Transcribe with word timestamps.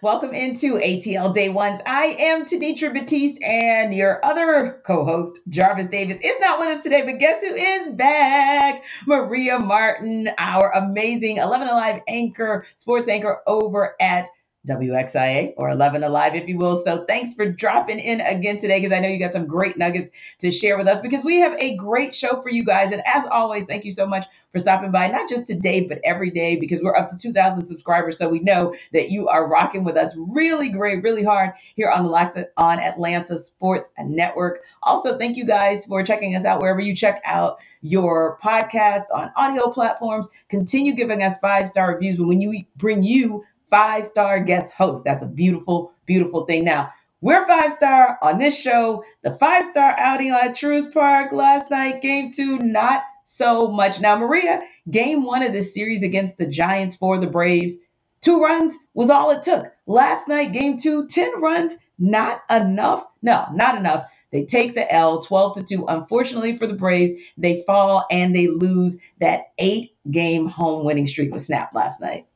Welcome 0.00 0.32
into 0.32 0.74
ATL 0.74 1.34
Day 1.34 1.48
Ones. 1.48 1.80
I 1.84 2.14
am 2.20 2.44
Tenitra 2.44 2.94
Batiste, 2.94 3.42
and 3.42 3.92
your 3.92 4.24
other 4.24 4.80
co 4.86 5.04
host, 5.04 5.40
Jarvis 5.48 5.88
Davis, 5.88 6.20
is 6.22 6.38
not 6.38 6.60
with 6.60 6.68
us 6.68 6.84
today, 6.84 7.02
but 7.02 7.18
guess 7.18 7.40
who 7.40 7.52
is 7.52 7.88
back? 7.88 8.84
Maria 9.08 9.58
Martin, 9.58 10.30
our 10.38 10.70
amazing 10.70 11.38
11 11.38 11.66
Alive 11.66 12.00
anchor, 12.06 12.64
sports 12.76 13.08
anchor 13.08 13.40
over 13.48 13.96
at 14.00 14.28
WXIA 14.66 15.54
or 15.56 15.70
11 15.70 16.02
Alive, 16.02 16.34
if 16.34 16.48
you 16.48 16.58
will. 16.58 16.82
So 16.84 17.04
thanks 17.04 17.34
for 17.34 17.50
dropping 17.50 17.98
in 17.98 18.20
again 18.20 18.58
today 18.58 18.80
because 18.80 18.96
I 18.96 19.00
know 19.00 19.08
you 19.08 19.18
got 19.18 19.32
some 19.32 19.46
great 19.46 19.78
nuggets 19.78 20.10
to 20.40 20.50
share 20.50 20.76
with 20.76 20.88
us 20.88 21.00
because 21.00 21.24
we 21.24 21.36
have 21.38 21.54
a 21.58 21.76
great 21.76 22.14
show 22.14 22.42
for 22.42 22.50
you 22.50 22.64
guys. 22.64 22.92
And 22.92 23.02
as 23.06 23.26
always, 23.26 23.64
thank 23.66 23.84
you 23.84 23.92
so 23.92 24.06
much 24.06 24.26
for 24.52 24.58
stopping 24.58 24.90
by, 24.90 25.08
not 25.08 25.28
just 25.28 25.46
today, 25.46 25.86
but 25.86 26.00
every 26.04 26.30
day 26.30 26.56
because 26.56 26.80
we're 26.80 26.96
up 26.96 27.08
to 27.10 27.18
2,000 27.18 27.64
subscribers. 27.64 28.18
So 28.18 28.28
we 28.28 28.40
know 28.40 28.74
that 28.92 29.10
you 29.10 29.28
are 29.28 29.46
rocking 29.46 29.84
with 29.84 29.96
us 29.96 30.14
really 30.16 30.70
great, 30.70 31.02
really 31.02 31.24
hard 31.24 31.52
here 31.76 31.90
on 31.90 32.04
the 32.04 32.10
Locked 32.10 32.38
On 32.56 32.78
Atlanta 32.78 33.38
Sports 33.38 33.90
Network. 33.98 34.62
Also, 34.82 35.18
thank 35.18 35.36
you 35.36 35.44
guys 35.44 35.84
for 35.86 36.02
checking 36.02 36.34
us 36.34 36.44
out 36.44 36.60
wherever 36.60 36.80
you 36.80 36.94
check 36.94 37.20
out 37.24 37.58
your 37.82 38.38
podcast 38.42 39.04
on 39.14 39.30
audio 39.36 39.70
platforms. 39.70 40.28
Continue 40.48 40.94
giving 40.94 41.22
us 41.22 41.38
five 41.38 41.68
star 41.68 41.94
reviews. 41.94 42.16
But 42.16 42.26
when 42.26 42.40
you 42.40 42.64
bring 42.76 43.02
you 43.02 43.44
five 43.70 44.06
star 44.06 44.40
guest 44.40 44.74
host. 44.74 45.04
That's 45.04 45.22
a 45.22 45.26
beautiful, 45.26 45.92
beautiful 46.06 46.46
thing. 46.46 46.64
Now, 46.64 46.92
we're 47.20 47.46
five 47.46 47.72
star 47.72 48.18
on 48.22 48.38
this 48.38 48.58
show. 48.58 49.04
The 49.22 49.34
five 49.34 49.64
star 49.66 49.94
outing 49.98 50.30
at 50.30 50.56
Truist 50.56 50.92
Park 50.92 51.32
last 51.32 51.70
night, 51.70 52.02
game 52.02 52.30
two, 52.32 52.58
not 52.58 53.02
so 53.24 53.68
much. 53.68 54.00
Now, 54.00 54.16
Maria, 54.16 54.62
game 54.90 55.24
one 55.24 55.42
of 55.42 55.52
this 55.52 55.74
series 55.74 56.02
against 56.02 56.38
the 56.38 56.46
Giants 56.46 56.96
for 56.96 57.18
the 57.18 57.26
Braves, 57.26 57.78
two 58.20 58.40
runs 58.42 58.76
was 58.94 59.10
all 59.10 59.30
it 59.30 59.42
took. 59.42 59.66
Last 59.86 60.28
night, 60.28 60.52
game 60.52 60.78
two, 60.78 61.08
10 61.08 61.40
runs, 61.40 61.76
not 61.98 62.42
enough. 62.50 63.06
No, 63.22 63.46
not 63.52 63.76
enough. 63.76 64.08
They 64.30 64.44
take 64.44 64.74
the 64.74 64.92
L 64.92 65.20
12 65.22 65.56
to 65.56 65.64
2. 65.64 65.86
Unfortunately 65.88 66.56
for 66.56 66.66
the 66.66 66.74
Braves, 66.74 67.20
they 67.36 67.62
fall 67.62 68.06
and 68.10 68.34
they 68.34 68.46
lose 68.48 68.96
that 69.20 69.52
eight 69.58 69.92
game 70.10 70.46
home 70.46 70.84
winning 70.84 71.06
streak 71.06 71.32
was 71.32 71.46
snapped 71.46 71.74
last 71.74 72.00
night. 72.00 72.26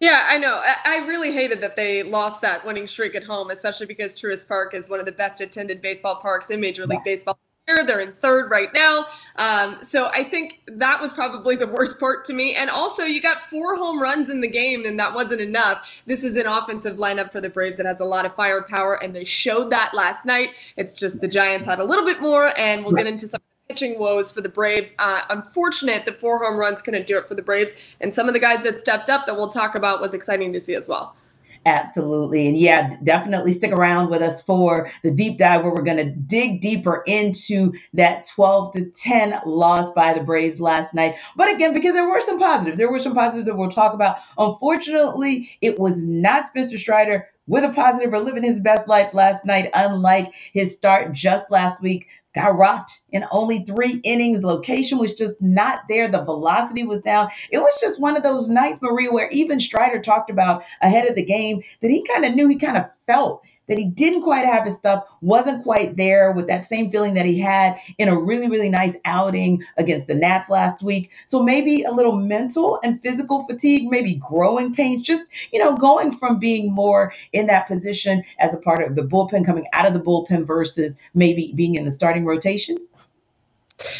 Yeah, 0.00 0.26
I 0.28 0.38
know. 0.38 0.60
I 0.84 0.98
really 1.06 1.32
hated 1.32 1.60
that 1.60 1.76
they 1.76 2.02
lost 2.02 2.42
that 2.42 2.64
winning 2.66 2.86
streak 2.86 3.14
at 3.14 3.24
home, 3.24 3.50
especially 3.50 3.86
because 3.86 4.20
Truist 4.20 4.48
Park 4.48 4.74
is 4.74 4.90
one 4.90 5.00
of 5.00 5.06
the 5.06 5.12
best 5.12 5.40
attended 5.40 5.80
baseball 5.80 6.16
parks 6.16 6.50
in 6.50 6.60
Major 6.60 6.86
League 6.86 7.04
Baseball. 7.04 7.38
They're 7.66 8.00
in 8.00 8.12
third 8.12 8.50
right 8.50 8.68
now. 8.74 9.06
Um, 9.36 9.78
so 9.82 10.10
I 10.12 10.22
think 10.24 10.60
that 10.66 11.00
was 11.00 11.14
probably 11.14 11.56
the 11.56 11.66
worst 11.78 11.98
part 11.98 12.26
to 12.26 12.34
me. 12.34 12.54
And 12.54 12.68
also, 12.68 13.04
you 13.04 13.22
got 13.22 13.40
four 13.40 13.76
home 13.76 14.02
runs 14.02 14.28
in 14.28 14.42
the 14.42 14.48
game, 14.48 14.84
and 14.84 14.98
that 14.98 15.14
wasn't 15.14 15.40
enough. 15.40 15.90
This 16.04 16.24
is 16.24 16.36
an 16.36 16.46
offensive 16.46 16.98
lineup 16.98 17.32
for 17.32 17.40
the 17.40 17.48
Braves 17.48 17.78
that 17.78 17.86
has 17.86 18.00
a 18.00 18.04
lot 18.04 18.26
of 18.26 18.34
firepower, 18.34 19.02
and 19.02 19.16
they 19.16 19.24
showed 19.24 19.70
that 19.70 19.94
last 19.94 20.26
night. 20.26 20.50
It's 20.76 20.94
just 20.94 21.22
the 21.22 21.28
Giants 21.28 21.64
had 21.64 21.78
a 21.78 21.84
little 21.84 22.04
bit 22.04 22.20
more, 22.20 22.52
and 22.58 22.84
we'll 22.84 22.94
get 22.94 23.06
into 23.06 23.26
some 23.26 23.40
pitching 23.74 23.98
woes 23.98 24.30
for 24.30 24.40
the 24.40 24.48
Braves. 24.48 24.94
Uh, 25.00 25.22
unfortunate 25.30 26.04
that 26.04 26.20
four 26.20 26.44
home 26.44 26.56
runs 26.56 26.80
couldn't 26.80 27.08
do 27.08 27.18
it 27.18 27.26
for 27.26 27.34
the 27.34 27.42
Braves. 27.42 27.96
And 28.00 28.14
some 28.14 28.28
of 28.28 28.34
the 28.34 28.38
guys 28.38 28.62
that 28.62 28.78
stepped 28.78 29.10
up 29.10 29.26
that 29.26 29.36
we'll 29.36 29.48
talk 29.48 29.74
about 29.74 30.00
was 30.00 30.14
exciting 30.14 30.52
to 30.52 30.60
see 30.60 30.76
as 30.76 30.88
well. 30.88 31.16
Absolutely. 31.66 32.46
And 32.46 32.56
yeah, 32.56 32.96
definitely 33.02 33.52
stick 33.52 33.72
around 33.72 34.10
with 34.10 34.22
us 34.22 34.42
for 34.42 34.92
the 35.02 35.10
deep 35.10 35.38
dive 35.38 35.64
where 35.64 35.72
we're 35.72 35.82
going 35.82 35.96
to 35.96 36.10
dig 36.10 36.60
deeper 36.60 37.02
into 37.06 37.72
that 37.94 38.28
12 38.32 38.74
to 38.74 38.84
10 38.90 39.40
loss 39.44 39.90
by 39.90 40.12
the 40.12 40.22
Braves 40.22 40.60
last 40.60 40.94
night. 40.94 41.16
But 41.34 41.52
again, 41.52 41.74
because 41.74 41.94
there 41.94 42.08
were 42.08 42.20
some 42.20 42.38
positives, 42.38 42.78
there 42.78 42.90
were 42.90 43.00
some 43.00 43.14
positives 43.14 43.46
that 43.46 43.56
we'll 43.56 43.70
talk 43.70 43.92
about. 43.92 44.18
Unfortunately, 44.38 45.50
it 45.60 45.80
was 45.80 46.04
not 46.04 46.46
Spencer 46.46 46.78
Strider 46.78 47.28
with 47.48 47.64
a 47.64 47.70
positive 47.70 48.12
or 48.12 48.20
living 48.20 48.44
his 48.44 48.60
best 48.60 48.86
life 48.86 49.12
last 49.14 49.44
night, 49.44 49.70
unlike 49.74 50.32
his 50.52 50.74
start 50.74 51.12
just 51.12 51.50
last 51.50 51.82
week 51.82 52.06
got 52.34 52.56
rocked 52.56 53.00
in 53.10 53.24
only 53.30 53.60
three 53.60 54.00
innings. 54.04 54.42
Location 54.42 54.98
was 54.98 55.14
just 55.14 55.34
not 55.40 55.82
there. 55.88 56.08
The 56.08 56.24
velocity 56.24 56.84
was 56.84 57.00
down. 57.00 57.30
It 57.50 57.58
was 57.58 57.78
just 57.80 58.00
one 58.00 58.16
of 58.16 58.22
those 58.22 58.48
nights, 58.48 58.82
Maria, 58.82 59.12
where 59.12 59.30
even 59.30 59.60
Strider 59.60 60.00
talked 60.00 60.30
about 60.30 60.64
ahead 60.80 61.08
of 61.08 61.14
the 61.14 61.24
game 61.24 61.62
that 61.80 61.90
he 61.90 62.04
kind 62.04 62.24
of 62.24 62.34
knew, 62.34 62.48
he 62.48 62.56
kind 62.56 62.76
of 62.76 62.86
felt 63.06 63.42
that 63.66 63.78
he 63.78 63.86
didn't 63.86 64.22
quite 64.22 64.46
have 64.46 64.64
his 64.64 64.74
stuff, 64.74 65.04
wasn't 65.20 65.62
quite 65.62 65.96
there 65.96 66.32
with 66.32 66.46
that 66.48 66.64
same 66.64 66.90
feeling 66.90 67.14
that 67.14 67.26
he 67.26 67.38
had 67.38 67.78
in 67.98 68.08
a 68.08 68.18
really, 68.18 68.48
really 68.48 68.68
nice 68.68 68.96
outing 69.04 69.62
against 69.76 70.06
the 70.06 70.14
Nats 70.14 70.50
last 70.50 70.82
week. 70.82 71.10
So 71.24 71.42
maybe 71.42 71.82
a 71.82 71.90
little 71.90 72.16
mental 72.16 72.78
and 72.82 73.00
physical 73.00 73.44
fatigue, 73.46 73.90
maybe 73.90 74.14
growing 74.14 74.74
pains, 74.74 75.06
just, 75.06 75.24
you 75.52 75.58
know, 75.58 75.76
going 75.76 76.12
from 76.12 76.38
being 76.38 76.72
more 76.72 77.12
in 77.32 77.46
that 77.46 77.66
position 77.66 78.22
as 78.38 78.54
a 78.54 78.58
part 78.58 78.82
of 78.82 78.96
the 78.96 79.02
bullpen, 79.02 79.44
coming 79.46 79.66
out 79.72 79.86
of 79.86 79.94
the 79.94 80.00
bullpen 80.00 80.46
versus 80.46 80.96
maybe 81.14 81.52
being 81.54 81.74
in 81.74 81.84
the 81.84 81.92
starting 81.92 82.24
rotation. 82.24 82.76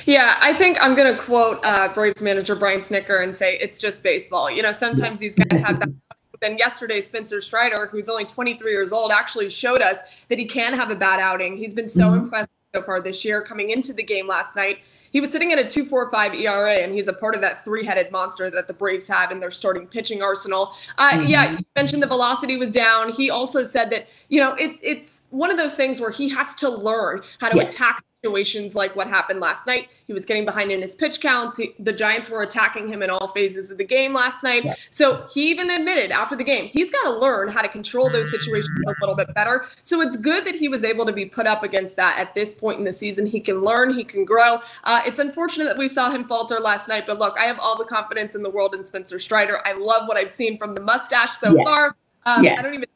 Yeah, 0.07 0.39
I 0.41 0.53
think 0.53 0.83
I'm 0.83 0.95
going 0.95 1.13
to 1.13 1.21
quote 1.21 1.59
uh, 1.65 1.93
Braves 1.93 2.23
manager 2.23 2.55
Brian 2.55 2.81
Snitker 2.81 3.23
and 3.23 3.35
say 3.35 3.59
it's 3.59 3.79
just 3.79 4.03
baseball. 4.03 4.51
You 4.51 4.63
know, 4.63 4.73
sometimes 4.73 5.19
these 5.19 5.35
guys 5.35 5.61
have 5.61 5.81
that 5.81 5.89
then 6.45 6.59
yesterday, 6.59 7.01
Spencer 7.01 7.41
Strider, 7.41 7.87
who's 7.87 8.09
only 8.09 8.25
23 8.25 8.71
years 8.71 8.93
old, 8.93 9.11
actually 9.11 9.49
showed 9.49 9.81
us 9.81 10.25
that 10.29 10.39
he 10.39 10.45
can 10.45 10.75
have 10.75 10.91
a 10.91 10.95
bad 10.95 11.19
outing. 11.19 11.57
He's 11.57 11.75
been 11.75 11.89
so 11.89 12.09
mm-hmm. 12.09 12.25
impressive 12.25 12.51
so 12.75 12.83
far 12.83 13.01
this 13.01 13.25
year. 13.25 13.41
Coming 13.41 13.71
into 13.71 13.93
the 13.93 14.03
game 14.03 14.27
last 14.27 14.57
night, 14.57 14.81
he 15.11 15.21
was 15.21 15.31
sitting 15.31 15.53
at 15.53 15.59
a 15.59 15.65
2.45 15.65 16.41
ERA, 16.41 16.75
and 16.75 16.93
he's 16.93 17.09
a 17.09 17.13
part 17.13 17.35
of 17.35 17.41
that 17.41 17.65
three-headed 17.65 18.11
monster 18.11 18.51
that 18.51 18.67
the 18.67 18.75
Braves 18.75 19.07
have 19.09 19.31
in 19.31 19.41
their 19.41 19.51
starting 19.51 19.87
pitching 19.87 20.23
arsenal. 20.23 20.75
Uh, 20.99 21.13
mm-hmm. 21.13 21.27
Yeah, 21.27 21.53
you 21.53 21.65
mentioned 21.77 22.03
the 22.03 22.09
velocity 22.09 22.57
was 22.57 22.73
down. 22.73 23.13
He 23.13 23.31
also 23.31 23.63
said 23.63 23.91
that 23.91 24.09
you 24.29 24.41
know 24.41 24.55
it, 24.55 24.79
it's 24.83 25.25
one 25.31 25.51
of 25.51 25.57
those 25.57 25.75
things 25.75 26.01
where 26.01 26.11
he 26.11 26.29
has 26.31 26.55
to 26.57 26.69
learn 26.69 27.23
how 27.41 27.49
to 27.49 27.59
attack 27.61 28.03
situations 28.25 28.75
like 28.75 28.97
what 28.97 29.07
happened 29.07 29.41
last 29.41 29.67
night. 29.67 29.89
He 30.07 30.13
was 30.13 30.25
getting 30.25 30.45
behind 30.45 30.73
in 30.73 30.81
his 30.81 30.95
pitch 30.95 31.21
counts. 31.21 31.57
He, 31.57 31.75
the 31.79 31.93
Giants 31.93 32.31
were 32.31 32.43
attacking 32.43 32.89
him 32.89 33.03
in 33.03 33.11
all 33.11 33.29
phases 33.29 33.71
of 33.71 33.79
the 33.79 33.85
game 33.85 34.15
last 34.15 34.43
night. 34.43 34.65
Yeah. 34.65 34.75
So 34.91 35.27
he 35.33 35.51
even 35.51 35.71
admitted 35.71 36.11
after 36.11 36.35
the 36.37 36.45
game, 36.45 36.67
he's 36.67 36.91
got 36.91 37.05
to 37.05 37.19
learn 37.19 37.49
how 37.49 37.61
to 37.61 37.69
control 37.69 38.11
those 38.11 38.31
situations 38.31 38.71
a 38.87 38.95
little 39.01 39.17
bit 39.17 39.35
better. 39.35 39.67
So 39.83 40.01
it's 40.01 40.17
good 40.17 40.47
that 40.47 40.55
he 40.55 40.69
was 40.69 40.85
able 40.85 41.05
to 41.07 41.13
be 41.13 41.27
put 41.27 41.47
up 41.47 41.63
against 41.63 41.97
that 41.97 42.19
at 42.19 42.35
this 42.35 42.55
point 42.55 42.79
in 42.79 42.85
the 42.85 42.93
season. 42.93 43.27
He 43.27 43.41
can 43.41 43.61
learn, 43.61 43.95
he 43.95 44.05
can 44.05 44.25
grow. 44.25 44.61
Uh, 44.85 45.03
it's 45.05 45.19
unfortunate 45.19 45.65
that 45.65 45.79
we 45.79 45.89
saw 45.89 46.11
him 46.11 46.25
falter 46.25 46.59
last 46.61 46.89
night, 46.89 47.05
but 47.07 47.19
look, 47.19 47.37
I 47.39 47.45
have 47.45 47.59
all 47.59 47.77
the 47.77 47.85
confidence 47.85 48.35
in 48.35 48.43
the 48.43 48.51
world 48.51 48.75
in 48.75 48.85
Spencer 48.85 49.19
Strider. 49.19 49.61
I 49.67 49.73
love 49.73 50.09
what 50.09 50.17
I've 50.17 50.31
seen 50.31 50.59
from 50.59 50.75
the 50.75 50.81
mustache 50.81 51.37
so 51.39 51.55
far. 51.65 51.89
Um. 52.25 52.47
I 52.47 52.63
don't 52.63 52.75
even 52.75 52.81
know 52.81 52.87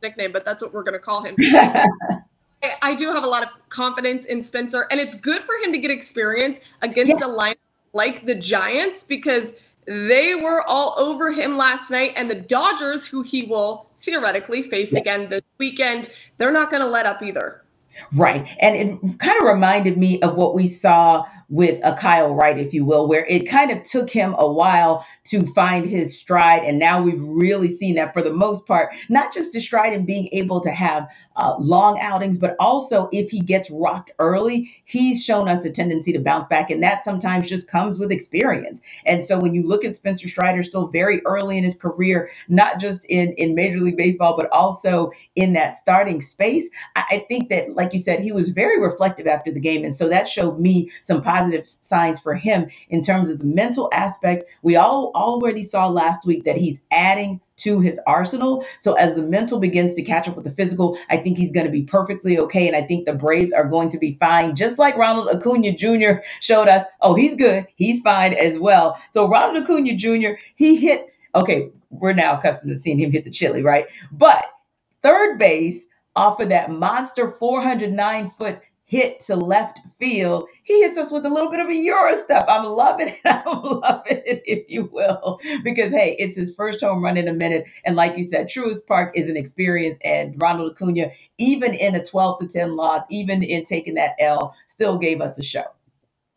his 0.00 0.10
nickname, 0.10 0.32
but 0.32 0.44
that's 0.46 0.62
what 0.62 0.72
we're 0.72 0.82
going 0.82 0.94
to 0.94 0.98
call 0.98 1.22
him. 1.22 1.36
I 2.82 2.94
do 2.94 3.12
have 3.12 3.22
a 3.22 3.26
lot 3.26 3.42
of 3.42 3.48
confidence 3.68 4.24
in 4.24 4.42
Spencer, 4.42 4.86
and 4.90 5.00
it's 5.00 5.14
good 5.14 5.42
for 5.42 5.54
him 5.62 5.72
to 5.72 5.78
get 5.78 5.90
experience 5.90 6.60
against 6.82 7.20
yeah. 7.20 7.26
a 7.26 7.28
line 7.28 7.54
like 7.92 8.26
the 8.26 8.34
Giants 8.34 9.04
because 9.04 9.60
they 9.86 10.34
were 10.34 10.62
all 10.62 10.94
over 10.98 11.32
him 11.32 11.56
last 11.56 11.90
night. 11.90 12.12
And 12.16 12.30
the 12.30 12.34
Dodgers, 12.34 13.06
who 13.06 13.22
he 13.22 13.44
will 13.44 13.88
theoretically 13.98 14.62
face 14.62 14.92
yeah. 14.92 15.00
again 15.00 15.28
this 15.30 15.44
weekend, 15.58 16.14
they're 16.36 16.52
not 16.52 16.70
going 16.70 16.82
to 16.82 16.88
let 16.88 17.06
up 17.06 17.22
either. 17.22 17.62
Right. 18.12 18.46
And 18.60 18.76
it 18.76 19.18
kind 19.18 19.38
of 19.40 19.46
reminded 19.46 19.96
me 19.96 20.20
of 20.22 20.36
what 20.36 20.54
we 20.54 20.66
saw 20.66 21.26
with 21.48 21.80
a 21.82 21.96
Kyle 21.96 22.34
Wright, 22.34 22.58
if 22.58 22.74
you 22.74 22.84
will, 22.84 23.08
where 23.08 23.24
it 23.24 23.48
kind 23.48 23.70
of 23.70 23.82
took 23.84 24.10
him 24.10 24.34
a 24.38 24.50
while 24.50 25.06
to 25.24 25.46
find 25.46 25.86
his 25.86 26.18
stride. 26.18 26.62
And 26.62 26.78
now 26.78 27.00
we've 27.00 27.20
really 27.20 27.68
seen 27.68 27.94
that 27.94 28.12
for 28.12 28.20
the 28.20 28.32
most 28.32 28.66
part, 28.66 28.94
not 29.08 29.32
just 29.32 29.54
his 29.54 29.64
stride 29.64 29.94
and 29.94 30.06
being 30.06 30.28
able 30.32 30.60
to 30.60 30.70
have 30.70 31.08
uh, 31.38 31.56
long 31.58 31.98
outings, 32.00 32.36
but 32.36 32.56
also 32.58 33.08
if 33.12 33.30
he 33.30 33.40
gets 33.40 33.70
rocked 33.70 34.10
early, 34.18 34.74
he's 34.84 35.24
shown 35.24 35.48
us 35.48 35.64
a 35.64 35.70
tendency 35.70 36.12
to 36.12 36.18
bounce 36.18 36.48
back. 36.48 36.70
And 36.70 36.82
that 36.82 37.04
sometimes 37.04 37.48
just 37.48 37.70
comes 37.70 37.98
with 37.98 38.10
experience. 38.10 38.80
And 39.06 39.24
so 39.24 39.38
when 39.38 39.54
you 39.54 39.62
look 39.66 39.84
at 39.84 39.94
Spencer 39.94 40.28
Strider, 40.28 40.62
still 40.62 40.88
very 40.88 41.24
early 41.24 41.56
in 41.56 41.64
his 41.64 41.76
career, 41.76 42.30
not 42.48 42.80
just 42.80 43.04
in, 43.06 43.32
in 43.34 43.54
Major 43.54 43.78
League 43.78 43.96
Baseball, 43.96 44.36
but 44.36 44.50
also 44.50 45.12
in 45.36 45.52
that 45.52 45.74
starting 45.74 46.20
space, 46.20 46.68
I, 46.96 47.04
I 47.10 47.18
think 47.28 47.48
that, 47.50 47.74
like 47.74 47.92
you 47.92 48.00
said, 48.00 48.20
he 48.20 48.32
was 48.32 48.48
very 48.48 48.80
reflective 48.80 49.28
after 49.28 49.52
the 49.52 49.60
game. 49.60 49.84
And 49.84 49.94
so 49.94 50.08
that 50.08 50.28
showed 50.28 50.58
me 50.58 50.90
some 51.02 51.22
positive 51.22 51.68
signs 51.68 52.18
for 52.18 52.34
him 52.34 52.68
in 52.88 53.00
terms 53.00 53.30
of 53.30 53.38
the 53.38 53.44
mental 53.44 53.88
aspect. 53.92 54.44
We 54.62 54.74
all 54.74 55.12
already 55.14 55.62
saw 55.62 55.86
last 55.86 56.26
week 56.26 56.44
that 56.44 56.56
he's 56.56 56.80
adding 56.90 57.40
to 57.58 57.80
his 57.80 58.00
arsenal. 58.06 58.64
So 58.78 58.94
as 58.94 59.14
the 59.14 59.22
mental 59.22 59.60
begins 59.60 59.94
to 59.94 60.02
catch 60.02 60.28
up 60.28 60.36
with 60.36 60.44
the 60.44 60.50
physical, 60.50 60.98
I 61.10 61.16
think 61.18 61.38
he's 61.38 61.52
going 61.52 61.66
to 61.66 61.72
be 61.72 61.82
perfectly 61.82 62.38
okay. 62.38 62.66
And 62.66 62.76
I 62.76 62.82
think 62.82 63.06
the 63.06 63.12
Braves 63.12 63.52
are 63.52 63.68
going 63.68 63.90
to 63.90 63.98
be 63.98 64.14
fine, 64.14 64.56
just 64.56 64.78
like 64.78 64.96
Ronald 64.96 65.28
Acuna 65.28 65.72
Jr. 65.72 66.20
showed 66.40 66.68
us. 66.68 66.84
Oh, 67.00 67.14
he's 67.14 67.36
good. 67.36 67.66
He's 67.76 68.00
fine 68.00 68.34
as 68.34 68.58
well. 68.58 69.00
So 69.10 69.28
Ronald 69.28 69.62
Acuna 69.62 69.94
Jr., 69.94 70.40
he 70.54 70.76
hit, 70.76 71.12
okay, 71.34 71.70
we're 71.90 72.12
now 72.12 72.38
accustomed 72.38 72.70
to 72.70 72.78
seeing 72.78 72.98
him 72.98 73.12
hit 73.12 73.24
the 73.24 73.30
chili, 73.30 73.62
right? 73.62 73.86
But 74.12 74.44
third 75.02 75.38
base 75.38 75.86
off 76.16 76.40
of 76.40 76.48
that 76.48 76.70
monster 76.70 77.30
409 77.30 78.30
foot 78.30 78.60
hit 78.88 79.20
to 79.20 79.36
left 79.36 79.80
field, 79.98 80.48
he 80.64 80.80
hits 80.80 80.96
us 80.96 81.12
with 81.12 81.26
a 81.26 81.28
little 81.28 81.50
bit 81.50 81.60
of 81.60 81.68
a 81.68 81.74
Euro 81.74 82.16
step. 82.16 82.46
I'm 82.48 82.64
loving 82.64 83.08
it. 83.08 83.20
I'm 83.24 83.62
loving 83.62 84.22
it, 84.24 84.42
if 84.46 84.68
you 84.68 84.86
will, 84.86 85.40
because 85.62 85.92
hey, 85.92 86.16
it's 86.18 86.34
his 86.34 86.54
first 86.54 86.80
home 86.80 87.04
run 87.04 87.18
in 87.18 87.28
a 87.28 87.34
minute. 87.34 87.66
And 87.84 87.96
like 87.96 88.16
you 88.16 88.24
said, 88.24 88.48
Truist 88.48 88.86
Park 88.86 89.12
is 89.14 89.28
an 89.28 89.36
experience. 89.36 89.98
And 90.02 90.34
Ronald 90.40 90.72
Acuna, 90.72 91.10
even 91.36 91.74
in 91.74 91.94
a 91.94 92.04
12 92.04 92.40
to 92.40 92.48
10 92.48 92.76
loss, 92.76 93.02
even 93.10 93.42
in 93.42 93.64
taking 93.64 93.94
that 93.94 94.14
L, 94.18 94.54
still 94.66 94.96
gave 94.96 95.20
us 95.20 95.38
a 95.38 95.42
show. 95.42 95.64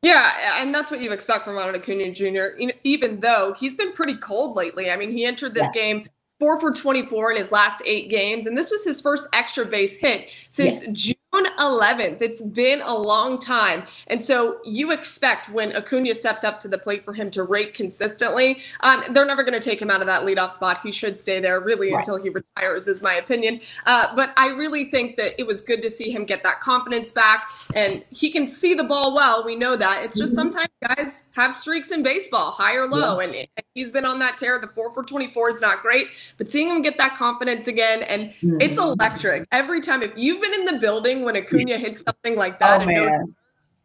Yeah, 0.02 0.62
and 0.62 0.76
that's 0.76 0.92
what 0.92 1.00
you 1.00 1.12
expect 1.12 1.46
from 1.46 1.56
Ronald 1.56 1.76
Acuna 1.76 2.12
Jr. 2.12 2.60
Even 2.84 3.20
though 3.22 3.54
he's 3.58 3.76
been 3.76 3.94
pretty 3.94 4.18
cold 4.18 4.58
lately. 4.58 4.92
I 4.92 4.98
mean, 4.98 5.12
he 5.12 5.24
entered 5.24 5.54
this 5.54 5.70
yeah. 5.74 5.82
game 5.82 6.06
four 6.40 6.60
for 6.60 6.74
24 6.74 7.32
in 7.32 7.38
his 7.38 7.52
last 7.52 7.82
eight 7.86 8.10
games, 8.10 8.46
and 8.46 8.58
this 8.58 8.72
was 8.72 8.84
his 8.84 9.00
first 9.00 9.28
extra 9.32 9.64
base 9.64 9.98
hit 10.00 10.28
since 10.50 10.86
yes. 10.86 10.92
June 10.92 11.16
11th. 11.32 12.22
It's 12.22 12.42
been 12.42 12.82
a 12.82 12.94
long 12.94 13.40
time. 13.40 13.84
And 14.08 14.22
so 14.22 14.60
you 14.66 14.92
expect 14.92 15.50
when 15.50 15.76
Acuna 15.76 16.14
steps 16.14 16.44
up 16.44 16.60
to 16.62 16.68
the 16.68 16.78
plate 16.78 17.06
for 17.06 17.14
him 17.14 17.32
to 17.32 17.44
rate 17.44 17.74
consistently, 17.74 18.62
um, 18.82 19.04
they're 19.12 19.26
never 19.26 19.44
going 19.44 19.60
to 19.60 19.70
take 19.70 19.82
him 19.82 19.90
out 19.90 20.02
of 20.02 20.08
that 20.08 20.24
leadoff 20.24 20.52
spot. 20.52 20.80
He 20.82 20.92
should 20.92 21.20
stay 21.20 21.40
there 21.40 21.60
really 21.60 21.92
right. 21.92 22.00
until 22.00 22.22
he 22.22 22.30
retires, 22.30 22.88
is 22.88 23.02
my 23.02 23.14
opinion. 23.14 23.62
Uh, 23.86 24.14
but 24.16 24.34
I 24.38 24.48
really 24.50 24.86
think 24.86 25.18
that 25.18 25.40
it 25.40 25.48
was 25.48 25.62
good 25.62 25.82
to 25.84 25.90
see 25.90 26.12
him 26.12 26.26
get 26.26 26.44
that 26.44 26.60
confidence 26.60 27.12
back. 27.12 27.48
And 27.76 28.04
he 28.10 28.32
can 28.32 28.48
see 28.48 28.74
the 28.74 28.84
ball 28.84 29.14
well. 29.16 29.46
We 29.46 29.56
know 29.56 29.76
that. 29.76 30.04
It's 30.04 30.18
just 30.18 30.34
mm-hmm. 30.34 30.52
sometimes 30.52 30.70
guys 30.84 31.26
have 31.34 31.54
streaks 31.54 31.92
in 31.92 32.04
baseball, 32.04 32.52
high 32.52 32.76
or 32.76 32.88
low. 32.88 33.20
Yeah. 33.20 33.26
And, 33.26 33.36
and, 33.36 33.48
he's 33.74 33.92
been 33.92 34.06
on 34.06 34.20
that 34.20 34.38
tear. 34.38 34.60
The 34.60 34.68
four 34.68 34.92
for 34.92 35.04
24 35.04 35.50
is 35.50 35.62
not 35.62 35.82
great, 35.82 36.08
but 36.38 36.50
seeing 36.50 36.70
him 36.70 36.82
get 36.82 36.98
that 36.98 37.16
confidence 37.16 37.68
again, 37.68 38.04
and 38.04 38.30
mm-hmm. 38.32 38.60
it's 38.60 38.78
electric. 38.78 39.48
Every 39.52 39.80
time, 39.80 40.04
if 40.04 40.12
you've 40.18 40.42
been 40.42 40.54
in 40.54 40.66
the 40.66 40.78
building, 40.80 41.21
when 41.24 41.36
Acuna 41.36 41.78
hits 41.78 42.04
something 42.04 42.36
like 42.36 42.60
that. 42.60 42.82
Oh, 42.82 42.86
man. 42.86 43.36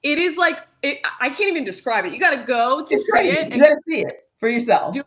it 0.02 0.18
is 0.18 0.36
like 0.36 0.60
it, 0.82 0.98
I 1.20 1.28
can't 1.28 1.50
even 1.50 1.64
describe 1.64 2.04
it. 2.04 2.12
You 2.12 2.20
got 2.20 2.36
to 2.36 2.44
go 2.44 2.84
to 2.84 2.94
it's 2.94 3.04
see 3.04 3.12
crazy. 3.12 3.36
it. 3.38 3.52
You 3.52 3.60
got 3.60 3.68
to 3.68 3.80
see 3.88 4.00
it 4.00 4.28
for 4.38 4.48
yourself. 4.48 4.94
Do 4.94 5.02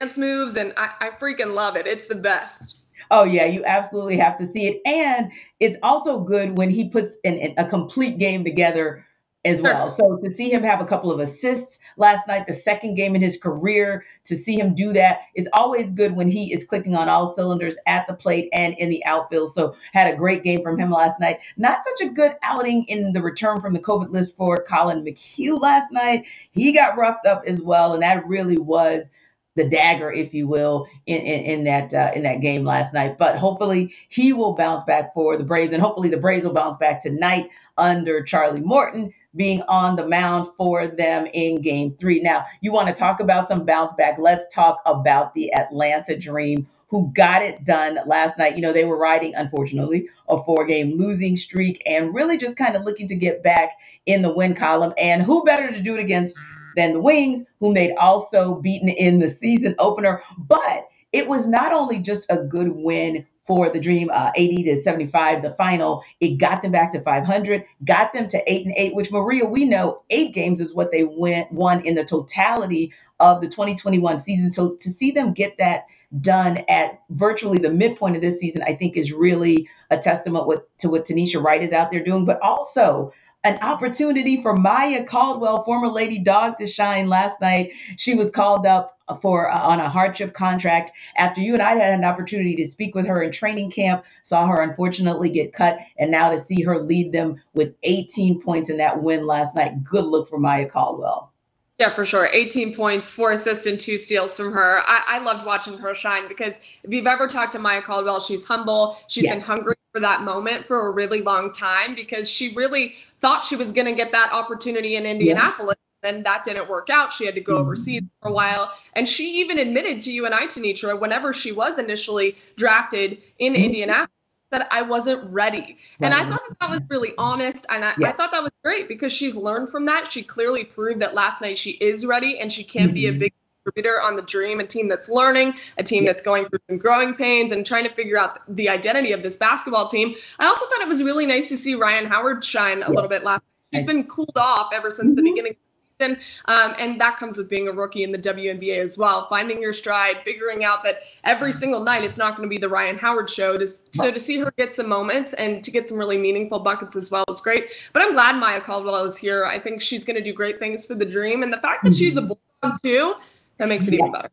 dance 0.00 0.16
moves, 0.18 0.56
and 0.56 0.72
I, 0.76 0.90
I 1.00 1.10
freaking 1.10 1.54
love 1.54 1.76
it. 1.76 1.86
It's 1.86 2.06
the 2.06 2.14
best. 2.14 2.84
Oh 3.10 3.24
yeah, 3.24 3.44
you 3.44 3.64
absolutely 3.64 4.16
have 4.16 4.36
to 4.38 4.46
see 4.46 4.66
it, 4.66 4.82
and 4.86 5.30
it's 5.60 5.76
also 5.82 6.20
good 6.20 6.56
when 6.56 6.70
he 6.70 6.88
puts 6.88 7.16
an, 7.24 7.54
a 7.58 7.68
complete 7.68 8.18
game 8.18 8.44
together 8.44 9.04
as 9.44 9.60
well. 9.60 9.94
So 9.94 10.16
to 10.16 10.30
see 10.30 10.50
him 10.50 10.62
have 10.62 10.80
a 10.80 10.86
couple 10.86 11.12
of 11.12 11.20
assists 11.20 11.78
last 11.96 12.26
night, 12.26 12.46
the 12.46 12.52
second 12.52 12.94
game 12.94 13.14
in 13.14 13.20
his 13.20 13.36
career, 13.36 14.04
to 14.24 14.36
see 14.36 14.58
him 14.58 14.74
do 14.74 14.92
that, 14.94 15.20
it's 15.34 15.48
always 15.52 15.90
good 15.90 16.16
when 16.16 16.28
he 16.28 16.52
is 16.52 16.64
clicking 16.64 16.94
on 16.94 17.08
all 17.08 17.34
cylinders 17.34 17.76
at 17.86 18.06
the 18.06 18.14
plate 18.14 18.48
and 18.52 18.74
in 18.78 18.88
the 18.88 19.04
outfield. 19.04 19.52
So 19.52 19.76
had 19.92 20.12
a 20.12 20.16
great 20.16 20.42
game 20.42 20.62
from 20.62 20.78
him 20.78 20.90
last 20.90 21.20
night. 21.20 21.40
Not 21.56 21.84
such 21.84 22.08
a 22.08 22.12
good 22.12 22.36
outing 22.42 22.84
in 22.84 23.12
the 23.12 23.22
return 23.22 23.60
from 23.60 23.74
the 23.74 23.80
COVID 23.80 24.10
list 24.10 24.36
for 24.36 24.56
Collin 24.56 25.04
McHugh 25.04 25.60
last 25.60 25.92
night. 25.92 26.24
He 26.52 26.72
got 26.72 26.96
roughed 26.96 27.26
up 27.26 27.42
as 27.46 27.60
well, 27.60 27.92
and 27.92 28.02
that 28.02 28.26
really 28.26 28.58
was 28.58 29.10
the 29.56 29.68
dagger, 29.68 30.10
if 30.10 30.34
you 30.34 30.48
will, 30.48 30.88
in, 31.06 31.20
in, 31.20 31.44
in 31.44 31.64
that 31.64 31.94
uh, 31.94 32.10
in 32.14 32.22
that 32.24 32.40
game 32.40 32.64
last 32.64 32.94
night. 32.94 33.18
But 33.18 33.36
hopefully 33.36 33.94
he 34.08 34.32
will 34.32 34.54
bounce 34.54 34.82
back 34.84 35.12
for 35.12 35.36
the 35.36 35.44
Braves, 35.44 35.72
and 35.72 35.82
hopefully 35.82 36.08
the 36.08 36.16
Braves 36.16 36.46
will 36.46 36.54
bounce 36.54 36.78
back 36.78 37.02
tonight 37.02 37.50
under 37.76 38.22
Charlie 38.22 38.60
Morton 38.60 39.12
being 39.36 39.62
on 39.62 39.96
the 39.96 40.06
mound 40.06 40.48
for 40.56 40.86
them 40.86 41.26
in 41.32 41.60
game 41.60 41.94
three. 41.98 42.20
Now, 42.20 42.44
you 42.60 42.72
want 42.72 42.88
to 42.88 42.94
talk 42.94 43.20
about 43.20 43.48
some 43.48 43.64
bounce 43.64 43.92
back. 43.94 44.18
Let's 44.18 44.52
talk 44.54 44.80
about 44.86 45.34
the 45.34 45.52
Atlanta 45.54 46.16
Dream 46.18 46.66
who 46.88 47.10
got 47.14 47.42
it 47.42 47.64
done 47.64 47.98
last 48.06 48.38
night. 48.38 48.54
You 48.56 48.62
know, 48.62 48.72
they 48.72 48.84
were 48.84 48.98
riding, 48.98 49.34
unfortunately, 49.34 50.08
a 50.28 50.42
four 50.44 50.64
game 50.64 50.92
losing 50.92 51.36
streak 51.36 51.82
and 51.86 52.14
really 52.14 52.36
just 52.36 52.56
kind 52.56 52.76
of 52.76 52.84
looking 52.84 53.08
to 53.08 53.16
get 53.16 53.42
back 53.42 53.72
in 54.06 54.22
the 54.22 54.32
win 54.32 54.54
column. 54.54 54.92
And 54.96 55.22
who 55.22 55.44
better 55.44 55.72
to 55.72 55.82
do 55.82 55.94
it 55.96 56.00
against 56.00 56.36
than 56.76 56.92
the 56.92 57.00
Wings, 57.00 57.44
whom 57.60 57.74
they'd 57.74 57.96
also 57.96 58.60
beaten 58.60 58.88
in 58.88 59.18
the 59.18 59.28
season 59.28 59.74
opener. 59.78 60.22
But 60.38 60.86
it 61.12 61.28
was 61.28 61.46
not 61.46 61.72
only 61.72 61.98
just 61.98 62.26
a 62.30 62.44
good 62.44 62.68
win 62.70 63.26
for 63.46 63.70
the 63.70 63.80
Dream, 63.80 64.10
uh, 64.12 64.32
80 64.36 64.64
to 64.64 64.76
75, 64.76 65.42
the 65.42 65.52
final. 65.54 66.04
It 66.20 66.38
got 66.38 66.62
them 66.62 66.72
back 66.72 66.92
to 66.92 67.00
500, 67.02 67.64
got 67.84 68.12
them 68.14 68.28
to 68.28 68.52
eight 68.52 68.66
and 68.66 68.74
eight, 68.76 68.94
which 68.94 69.12
Maria, 69.12 69.44
we 69.46 69.64
know 69.66 70.02
eight 70.10 70.34
games 70.34 70.60
is 70.60 70.74
what 70.74 70.92
they 70.92 71.04
went 71.04 71.52
won 71.52 71.84
in 71.86 71.94
the 71.94 72.04
totality 72.04 72.92
of 73.20 73.40
the 73.40 73.48
2021 73.48 74.18
season. 74.18 74.50
So 74.50 74.76
to 74.80 74.90
see 74.90 75.10
them 75.12 75.32
get 75.34 75.58
that 75.58 75.86
done 76.20 76.58
at 76.68 77.00
virtually 77.10 77.58
the 77.58 77.70
midpoint 77.70 78.16
of 78.16 78.22
this 78.22 78.40
season, 78.40 78.62
I 78.62 78.74
think 78.74 78.96
is 78.96 79.12
really 79.12 79.68
a 79.90 79.98
testament 79.98 80.46
with, 80.46 80.62
to 80.78 80.90
what 80.90 81.06
Tanisha 81.06 81.42
Wright 81.42 81.62
is 81.62 81.72
out 81.72 81.90
there 81.90 82.04
doing, 82.04 82.24
but 82.24 82.40
also 82.42 83.12
an 83.44 83.58
opportunity 83.62 84.42
for 84.42 84.56
Maya 84.56 85.04
Caldwell, 85.04 85.64
former 85.64 85.88
Lady 85.88 86.18
Dog, 86.18 86.58
to 86.58 86.66
shine 86.66 87.08
last 87.08 87.40
night. 87.40 87.72
She 87.96 88.14
was 88.14 88.30
called 88.30 88.66
up 88.66 88.93
for 89.20 89.50
uh, 89.50 89.60
on 89.60 89.80
a 89.80 89.88
hardship 89.88 90.32
contract 90.32 90.92
after 91.16 91.40
you 91.40 91.52
and 91.52 91.62
I 91.62 91.74
had 91.76 91.92
an 91.92 92.04
opportunity 92.04 92.54
to 92.56 92.66
speak 92.66 92.94
with 92.94 93.06
her 93.06 93.22
in 93.22 93.32
training 93.32 93.70
camp. 93.70 94.04
Saw 94.22 94.46
her 94.46 94.62
unfortunately 94.62 95.28
get 95.28 95.52
cut, 95.52 95.78
and 95.98 96.10
now 96.10 96.30
to 96.30 96.38
see 96.38 96.62
her 96.62 96.78
lead 96.78 97.12
them 97.12 97.40
with 97.54 97.74
18 97.82 98.40
points 98.40 98.70
in 98.70 98.78
that 98.78 99.02
win 99.02 99.26
last 99.26 99.54
night. 99.54 99.84
Good 99.84 100.04
look 100.04 100.28
for 100.28 100.38
Maya 100.38 100.68
Caldwell. 100.68 101.32
Yeah, 101.78 101.90
for 101.90 102.04
sure. 102.04 102.28
18 102.32 102.74
points, 102.74 103.10
four 103.10 103.32
assists, 103.32 103.66
and 103.66 103.80
two 103.80 103.98
steals 103.98 104.36
from 104.36 104.52
her. 104.52 104.80
I, 104.86 105.02
I 105.06 105.18
loved 105.18 105.44
watching 105.44 105.76
her 105.78 105.92
shine 105.92 106.28
because 106.28 106.58
if 106.84 106.92
you've 106.92 107.06
ever 107.06 107.26
talked 107.26 107.52
to 107.52 107.58
Maya 107.58 107.82
Caldwell, 107.82 108.20
she's 108.20 108.46
humble. 108.46 108.96
She's 109.08 109.26
been 109.26 109.40
hungry 109.40 109.74
for 109.92 110.00
that 110.00 110.22
moment 110.22 110.66
for 110.66 110.86
a 110.86 110.90
really 110.90 111.20
long 111.20 111.50
time 111.50 111.96
because 111.96 112.30
she 112.30 112.54
really 112.54 112.94
thought 113.18 113.44
she 113.44 113.56
was 113.56 113.72
going 113.72 113.86
to 113.86 113.92
get 113.92 114.12
that 114.12 114.32
opportunity 114.32 114.94
in 114.94 115.04
Indianapolis. 115.04 115.74
Yeah. 115.76 115.93
Then 116.04 116.22
that 116.24 116.44
didn't 116.44 116.68
work 116.68 116.90
out. 116.90 117.12
She 117.12 117.24
had 117.24 117.34
to 117.34 117.40
go 117.40 117.54
mm-hmm. 117.54 117.62
overseas 117.62 118.02
for 118.20 118.28
a 118.28 118.32
while. 118.32 118.70
And 118.92 119.08
she 119.08 119.40
even 119.40 119.58
admitted 119.58 120.02
to 120.02 120.12
you 120.12 120.26
and 120.26 120.34
I, 120.34 120.46
Tenitra, 120.46 121.00
whenever 121.00 121.32
she 121.32 121.50
was 121.50 121.78
initially 121.78 122.36
drafted 122.56 123.22
in 123.38 123.54
mm-hmm. 123.54 123.64
Indianapolis, 123.64 124.10
that 124.50 124.68
I 124.70 124.82
wasn't 124.82 125.28
ready. 125.30 125.78
And 126.00 126.14
I 126.14 126.24
thought 126.24 126.42
that, 126.48 126.56
that 126.60 126.70
was 126.70 126.80
really 126.88 127.12
honest. 127.18 127.66
And 127.70 127.84
I, 127.84 127.94
yeah. 127.98 128.10
I, 128.10 128.12
thought 128.12 128.30
that 128.30 128.42
was 128.42 128.52
great 128.62 128.86
because 128.86 129.12
she's 129.12 129.34
learned 129.34 129.68
from 129.68 129.86
that. 129.86 130.12
She 130.12 130.22
clearly 130.22 130.62
proved 130.62 131.00
that 131.00 131.14
last 131.14 131.42
night 131.42 131.58
she 131.58 131.72
is 131.72 132.06
ready 132.06 132.38
and 132.38 132.52
she 132.52 132.62
can 132.62 132.86
mm-hmm. 132.86 132.94
be 132.94 133.06
a 133.06 133.10
mm-hmm. 133.10 133.18
big 133.18 133.34
contributor 133.64 134.00
on 134.02 134.14
the 134.14 134.22
dream, 134.22 134.60
a 134.60 134.66
team 134.66 134.88
that's 134.88 135.08
learning, 135.08 135.54
a 135.78 135.82
team 135.82 136.04
yeah. 136.04 136.10
that's 136.10 136.22
going 136.22 136.46
through 136.46 136.60
some 136.70 136.78
growing 136.78 137.14
pains 137.14 137.50
and 137.50 137.66
trying 137.66 137.84
to 137.84 137.94
figure 137.94 138.18
out 138.18 138.38
the 138.54 138.68
identity 138.68 139.10
of 139.10 139.22
this 139.22 139.36
basketball 139.36 139.88
team. 139.88 140.14
I 140.38 140.46
also 140.46 140.66
thought 140.66 140.82
it 140.82 140.88
was 140.88 141.02
really 141.02 141.26
nice 141.26 141.48
to 141.48 141.56
see 141.56 141.74
Rhyne 141.74 142.06
Howard 142.06 142.44
shine 142.44 142.76
a 142.76 142.80
yeah. 142.80 142.88
little 142.88 143.08
bit 143.08 143.24
last. 143.24 143.42
She's 143.72 143.84
been 143.84 144.04
cooled 144.04 144.36
off 144.36 144.70
ever 144.72 144.90
since 144.92 145.08
mm-hmm. 145.08 145.16
the 145.16 145.22
beginning 145.22 145.56
season. 146.00 146.18
Um, 146.46 146.74
and 146.78 147.00
that 147.00 147.16
comes 147.16 147.36
with 147.36 147.48
being 147.48 147.68
a 147.68 147.72
rookie 147.72 148.02
in 148.02 148.12
the 148.12 148.18
WNBA 148.18 148.78
as 148.78 148.98
well, 148.98 149.26
finding 149.28 149.60
your 149.60 149.72
stride, 149.72 150.18
figuring 150.24 150.64
out 150.64 150.82
that 150.84 150.96
every 151.24 151.50
mm-hmm. 151.50 151.58
single 151.58 151.80
night 151.80 152.04
it's 152.04 152.18
not 152.18 152.36
going 152.36 152.48
to 152.48 152.50
be 152.50 152.58
the 152.58 152.68
Rhyne 152.68 152.98
Howard 152.98 153.30
show. 153.30 153.58
To, 153.58 153.66
so 153.66 154.10
to 154.10 154.18
see 154.18 154.38
her 154.38 154.52
get 154.56 154.72
some 154.72 154.88
moments 154.88 155.32
and 155.34 155.62
to 155.64 155.70
get 155.70 155.88
some 155.88 155.98
really 155.98 156.18
meaningful 156.18 156.60
buckets 156.60 156.96
as 156.96 157.10
well 157.10 157.24
was 157.28 157.40
great. 157.40 157.68
But 157.92 158.02
I'm 158.02 158.12
glad 158.12 158.36
Maya 158.36 158.60
Caldwell 158.60 159.04
is 159.04 159.16
here. 159.16 159.44
I 159.44 159.58
think 159.58 159.80
she's 159.80 160.04
going 160.04 160.16
to 160.16 160.22
do 160.22 160.32
great 160.32 160.58
things 160.58 160.84
for 160.84 160.94
the 160.94 161.06
Dream. 161.06 161.42
And 161.42 161.52
the 161.52 161.58
fact 161.58 161.84
that 161.84 161.94
she's 161.94 162.16
a 162.16 162.20
mm-hmm. 162.20 162.32
bulldog 162.62 162.82
too, 162.82 163.14
that 163.58 163.68
makes 163.68 163.86
it 163.88 163.94
even 163.94 164.12
better. 164.12 164.30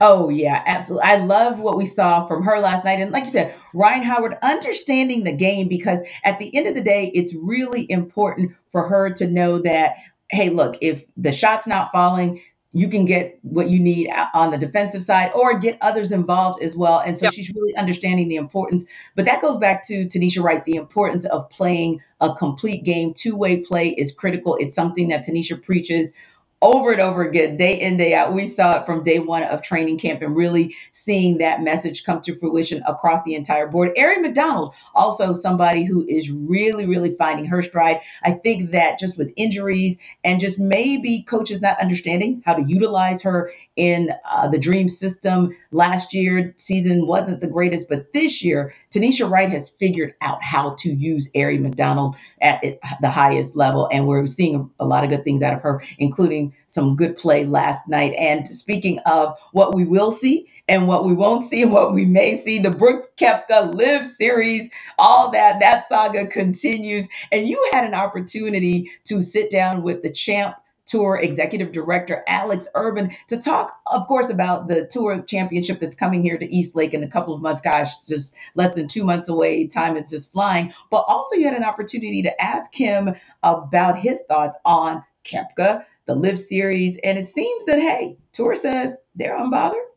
Oh, 0.00 0.28
yeah, 0.28 0.62
absolutely. 0.66 1.08
I 1.08 1.16
love 1.16 1.58
what 1.58 1.76
we 1.76 1.86
saw 1.86 2.26
from 2.26 2.42
her 2.44 2.60
last 2.60 2.84
night. 2.84 3.00
And 3.00 3.10
like 3.12 3.24
you 3.24 3.30
said, 3.30 3.54
Rhyne 3.74 4.02
Howard 4.02 4.36
understanding 4.42 5.24
the 5.24 5.32
game 5.32 5.68
because 5.68 6.00
at 6.22 6.38
the 6.38 6.54
end 6.54 6.66
of 6.66 6.74
the 6.74 6.82
day, 6.82 7.10
it's 7.14 7.34
really 7.34 7.90
important 7.90 8.52
for 8.70 8.86
her 8.86 9.10
to 9.14 9.26
know 9.26 9.58
that 9.58 9.96
hey, 10.30 10.48
look, 10.48 10.78
if 10.80 11.04
the 11.16 11.32
shot's 11.32 11.66
not 11.66 11.90
falling, 11.92 12.40
you 12.72 12.88
can 12.88 13.04
get 13.04 13.38
what 13.42 13.68
you 13.68 13.80
need 13.80 14.08
on 14.32 14.52
the 14.52 14.58
defensive 14.58 15.02
side 15.02 15.32
or 15.34 15.58
get 15.58 15.76
others 15.80 16.12
involved 16.12 16.62
as 16.62 16.76
well. 16.76 17.00
And 17.00 17.18
so 17.18 17.26
yep. 17.26 17.34
she's 17.34 17.50
really 17.50 17.74
understanding 17.74 18.28
the 18.28 18.36
importance. 18.36 18.84
But 19.16 19.24
that 19.24 19.42
goes 19.42 19.58
back 19.58 19.84
to 19.88 20.06
Tanisha 20.06 20.40
Wright, 20.40 20.64
the 20.64 20.76
importance 20.76 21.24
of 21.24 21.50
playing 21.50 22.00
a 22.20 22.32
complete 22.32 22.84
game. 22.84 23.12
Two 23.12 23.34
way 23.34 23.60
play 23.60 23.88
is 23.88 24.12
critical. 24.12 24.56
It's 24.60 24.74
something 24.74 25.08
that 25.08 25.26
Tanisha 25.26 25.60
preaches 25.60 26.12
over 26.62 26.92
and 26.92 27.00
over 27.00 27.22
again, 27.22 27.56
day 27.56 27.80
in, 27.80 27.96
day 27.96 28.14
out. 28.14 28.34
We 28.34 28.46
saw 28.46 28.78
it 28.78 28.86
from 28.86 29.02
day 29.02 29.18
one 29.18 29.42
of 29.44 29.62
training 29.62 29.98
camp 29.98 30.20
and 30.20 30.36
really 30.36 30.76
seeing 30.90 31.38
that 31.38 31.62
message 31.62 32.04
come 32.04 32.20
to 32.22 32.36
fruition 32.36 32.82
across 32.86 33.22
the 33.24 33.34
entire 33.34 33.66
board. 33.66 33.94
Aari 33.96 34.20
McDonald, 34.20 34.74
also 34.94 35.32
somebody 35.32 35.84
who 35.84 36.04
is 36.06 36.30
really, 36.30 36.86
really 36.86 37.14
finding 37.14 37.46
her 37.46 37.62
stride. 37.62 38.00
I 38.22 38.32
think 38.32 38.72
that 38.72 38.98
just 38.98 39.16
with 39.16 39.32
injuries 39.36 39.96
and 40.22 40.40
just 40.40 40.58
maybe 40.58 41.22
coaches 41.22 41.62
not 41.62 41.80
understanding 41.80 42.42
how 42.44 42.54
to 42.54 42.62
utilize 42.62 43.22
her 43.22 43.52
in 43.80 44.10
uh, 44.30 44.46
the 44.48 44.58
dream 44.58 44.90
system 44.90 45.56
last 45.72 46.12
year, 46.12 46.54
season 46.58 47.06
wasn't 47.06 47.40
the 47.40 47.48
greatest, 47.48 47.88
but 47.88 48.12
this 48.12 48.44
year, 48.44 48.74
Tanisha 48.92 49.28
Wright 49.30 49.48
has 49.48 49.70
figured 49.70 50.14
out 50.20 50.42
how 50.44 50.74
to 50.80 50.92
use 50.92 51.32
Aari 51.32 51.58
McDonald 51.58 52.14
at 52.42 52.62
the 53.00 53.10
highest 53.10 53.56
level. 53.56 53.88
And 53.90 54.06
we're 54.06 54.26
seeing 54.26 54.70
a 54.78 54.84
lot 54.84 55.02
of 55.02 55.08
good 55.08 55.24
things 55.24 55.42
out 55.42 55.54
of 55.54 55.62
her, 55.62 55.82
including 55.98 56.54
some 56.66 56.94
good 56.94 57.16
play 57.16 57.46
last 57.46 57.88
night. 57.88 58.12
And 58.18 58.46
speaking 58.46 58.98
of 59.06 59.34
what 59.52 59.74
we 59.74 59.86
will 59.86 60.10
see, 60.10 60.46
and 60.68 60.86
what 60.86 61.04
we 61.04 61.12
won't 61.12 61.42
see 61.42 61.62
and 61.62 61.72
what 61.72 61.94
we 61.94 62.04
may 62.04 62.36
see. 62.36 62.60
The 62.60 62.70
Brooks 62.70 63.08
Koepka 63.18 63.74
LIV 63.74 64.06
series, 64.06 64.70
all 64.98 65.32
that, 65.32 65.58
that 65.60 65.88
saga 65.88 66.28
continues. 66.28 67.08
And 67.32 67.48
you 67.48 67.70
had 67.72 67.84
an 67.84 67.94
opportunity 67.94 68.92
to 69.06 69.20
sit 69.20 69.50
down 69.50 69.82
with 69.82 70.04
the 70.04 70.10
champ 70.12 70.54
Tour 70.90 71.20
Executive 71.22 71.70
Director 71.70 72.24
Alex 72.26 72.66
Urban 72.74 73.12
to 73.28 73.36
talk, 73.36 73.78
of 73.86 74.08
course, 74.08 74.28
about 74.28 74.66
the 74.66 74.86
Tour 74.86 75.22
Championship 75.22 75.78
that's 75.78 75.94
coming 75.94 76.20
here 76.20 76.36
to 76.36 76.52
East 76.52 76.74
Lake 76.74 76.94
in 76.94 77.04
a 77.04 77.08
couple 77.08 77.32
of 77.32 77.40
months. 77.40 77.62
Gosh, 77.62 77.94
just 78.08 78.34
less 78.56 78.74
than 78.74 78.88
two 78.88 79.04
months 79.04 79.28
away. 79.28 79.68
Time 79.68 79.96
is 79.96 80.10
just 80.10 80.32
flying. 80.32 80.72
But 80.90 81.04
also, 81.06 81.36
you 81.36 81.44
had 81.44 81.56
an 81.56 81.62
opportunity 81.62 82.22
to 82.22 82.42
ask 82.42 82.74
him 82.74 83.14
about 83.44 83.98
his 83.98 84.20
thoughts 84.28 84.56
on 84.64 85.04
Koepka, 85.24 85.84
the 86.06 86.14
LIV 86.16 86.40
Series, 86.40 86.98
and 87.04 87.16
it 87.16 87.28
seems 87.28 87.66
that 87.66 87.78
hey, 87.78 88.16
Tour 88.32 88.56
says 88.56 88.98
they're 89.14 89.38
unbothered. 89.38 89.89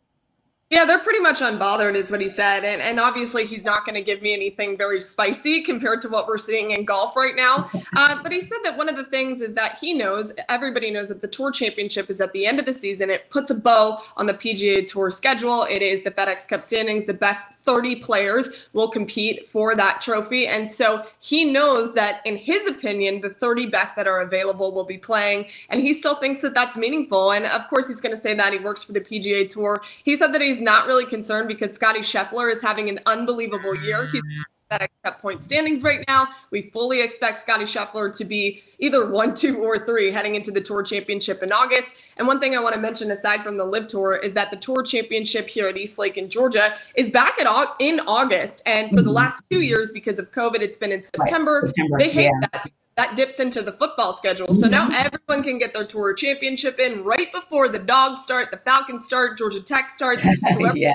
Yeah, 0.74 0.86
they're 0.86 0.98
pretty 0.98 1.20
much 1.20 1.40
unbothered, 1.40 1.94
is 1.94 2.10
what 2.10 2.20
he 2.20 2.28
said. 2.28 2.64
And, 2.64 2.82
and 2.82 3.00
obviously, 3.00 3.46
he's 3.46 3.64
not 3.64 3.86
going 3.86 3.94
to 3.94 4.02
give 4.02 4.24
me 4.24 4.34
anything 4.34 4.76
very 4.76 5.00
spicy 5.02 5.62
compared 5.62 6.02
to 6.02 6.10
what 6.10 6.26
we're 6.26 6.40
seeing 6.40 6.72
in 6.72 6.84
golf 6.84 7.16
right 7.16 7.36
now. 7.36 7.70
Uh, 7.96 8.22
but 8.24 8.32
he 8.32 8.42
said 8.42 8.58
that 8.64 8.76
one 8.76 8.90
of 8.90 8.96
the 8.96 9.06
things 9.06 9.40
is 9.40 9.54
that 9.54 9.78
he 9.78 9.94
knows, 9.94 10.34
everybody 10.50 10.90
knows 10.90 11.10
that 11.10 11.22
the 11.22 11.28
Tour 11.28 11.52
Championship 11.52 12.10
is 12.10 12.20
at 12.20 12.34
the 12.34 12.46
end 12.46 12.60
of 12.60 12.66
the 12.66 12.74
season. 12.74 13.10
It 13.10 13.30
puts 13.30 13.52
a 13.52 13.56
bow 13.56 14.00
on 14.18 14.26
the 14.26 14.34
PGA 14.34 14.86
Tour 14.86 15.12
schedule. 15.12 15.68
It 15.70 15.84
is 15.84 16.04
the 16.04 16.10
FedEx 16.10 16.48
Cup 16.48 16.64
standings. 16.64 17.06
The 17.06 17.14
best 17.14 17.54
30 17.64 17.98
players 17.98 18.70
will 18.74 18.90
compete 18.90 19.48
for 19.48 19.76
that 19.76 20.02
trophy. 20.02 20.48
And 20.48 20.68
so 20.68 21.06
he 21.20 21.46
knows 21.46 21.94
that, 21.94 22.22
in 22.26 22.36
his 22.36 22.66
opinion, 22.68 23.22
the 23.22 23.30
30 23.30 23.68
best 23.68 23.96
that 23.96 24.08
are 24.08 24.22
available 24.22 24.74
will 24.74 24.86
be 24.86 24.98
playing. 24.98 25.46
And 25.70 25.80
he 25.82 25.94
still 25.94 26.16
thinks 26.16 26.42
that 26.42 26.56
that's 26.56 26.76
meaningful. 26.76 27.32
And 27.32 27.46
of 27.46 27.68
course, 27.68 27.88
he's 27.88 28.02
going 28.02 28.16
to 28.16 28.22
say 28.22 28.34
that 28.34 28.54
he 28.54 28.60
works 28.60 28.84
for 28.84 28.94
the 28.94 29.02
PGA 29.02 29.48
Tour. 29.48 29.82
He 30.04 30.16
said 30.16 30.34
that 30.34 30.42
he's 30.42 30.63
not 30.64 30.88
really 30.88 31.06
concerned 31.06 31.48
because 31.48 31.74
Scotty 31.74 32.00
Scheffler 32.00 32.52
is 32.52 32.62
having 32.62 32.90
an 32.90 33.00
unbelievable 33.06 33.76
year. 33.76 34.08
He's 34.08 34.22
at 34.82 34.90
Cup 35.04 35.22
point 35.22 35.44
standings 35.44 35.84
right 35.84 36.04
now. 36.08 36.28
We 36.52 36.64
fully 36.64 37.02
expect 37.02 37.38
Scotty 37.38 37.66
Scheffler 37.66 38.16
to 38.18 38.26
be 38.26 38.64
either 38.80 39.10
one, 39.10 39.34
two, 39.34 39.64
or 39.64 39.78
three 39.78 40.12
heading 40.12 40.36
into 40.36 40.52
the 40.52 40.62
Tour 40.62 40.84
Championship 40.84 41.44
in 41.44 41.52
August. 41.52 41.96
And 42.18 42.28
one 42.28 42.40
thing 42.40 42.56
I 42.56 42.60
want 42.60 42.76
to 42.76 42.82
mention 42.82 43.12
aside 43.12 43.44
from 43.44 43.58
the 43.58 43.66
LIV 43.66 43.88
Tour 43.88 44.16
is 44.16 44.34
that 44.34 44.52
the 44.52 44.58
Tour 44.58 44.84
Championship 44.84 45.48
here 45.48 45.68
at 45.68 45.78
East 45.78 46.00
Lake 46.00 46.18
in 46.18 46.30
Georgia 46.30 46.74
is 46.96 47.12
back 47.12 47.40
at 47.40 47.76
in 47.80 48.00
August. 48.02 48.62
And 48.66 48.90
for 48.90 48.98
the 48.98 49.02
mm-hmm. 49.02 49.12
last 49.12 49.44
two 49.50 49.62
years, 49.62 49.92
because 49.92 50.20
of 50.20 50.32
COVID, 50.32 50.62
it's 50.62 50.78
been 50.78 50.92
in 50.92 51.04
September. 51.04 51.64
September 51.68 51.98
they 52.00 52.10
hate 52.10 52.32
yeah. 52.42 52.48
that 52.54 52.72
that 52.96 53.16
dips 53.16 53.40
into 53.40 53.62
the 53.62 53.72
football 53.72 54.14
schedule. 54.14 54.54
So 54.54 54.68
now 54.68 54.88
mm-hmm. 54.88 55.06
everyone 55.06 55.44
can 55.44 55.58
get 55.58 55.74
their 55.74 55.86
tour 55.86 56.14
championship 56.14 56.80
in 56.80 57.04
right 57.04 57.32
before 57.32 57.70
the 57.70 57.80
dogs 57.80 58.22
start, 58.22 58.52
the 58.52 58.58
Falcons 58.58 59.06
start, 59.06 59.38
Georgia 59.38 59.62
Tech 59.62 59.90
starts, 59.90 60.24
whoever 60.58 60.78
yeah. 60.78 60.94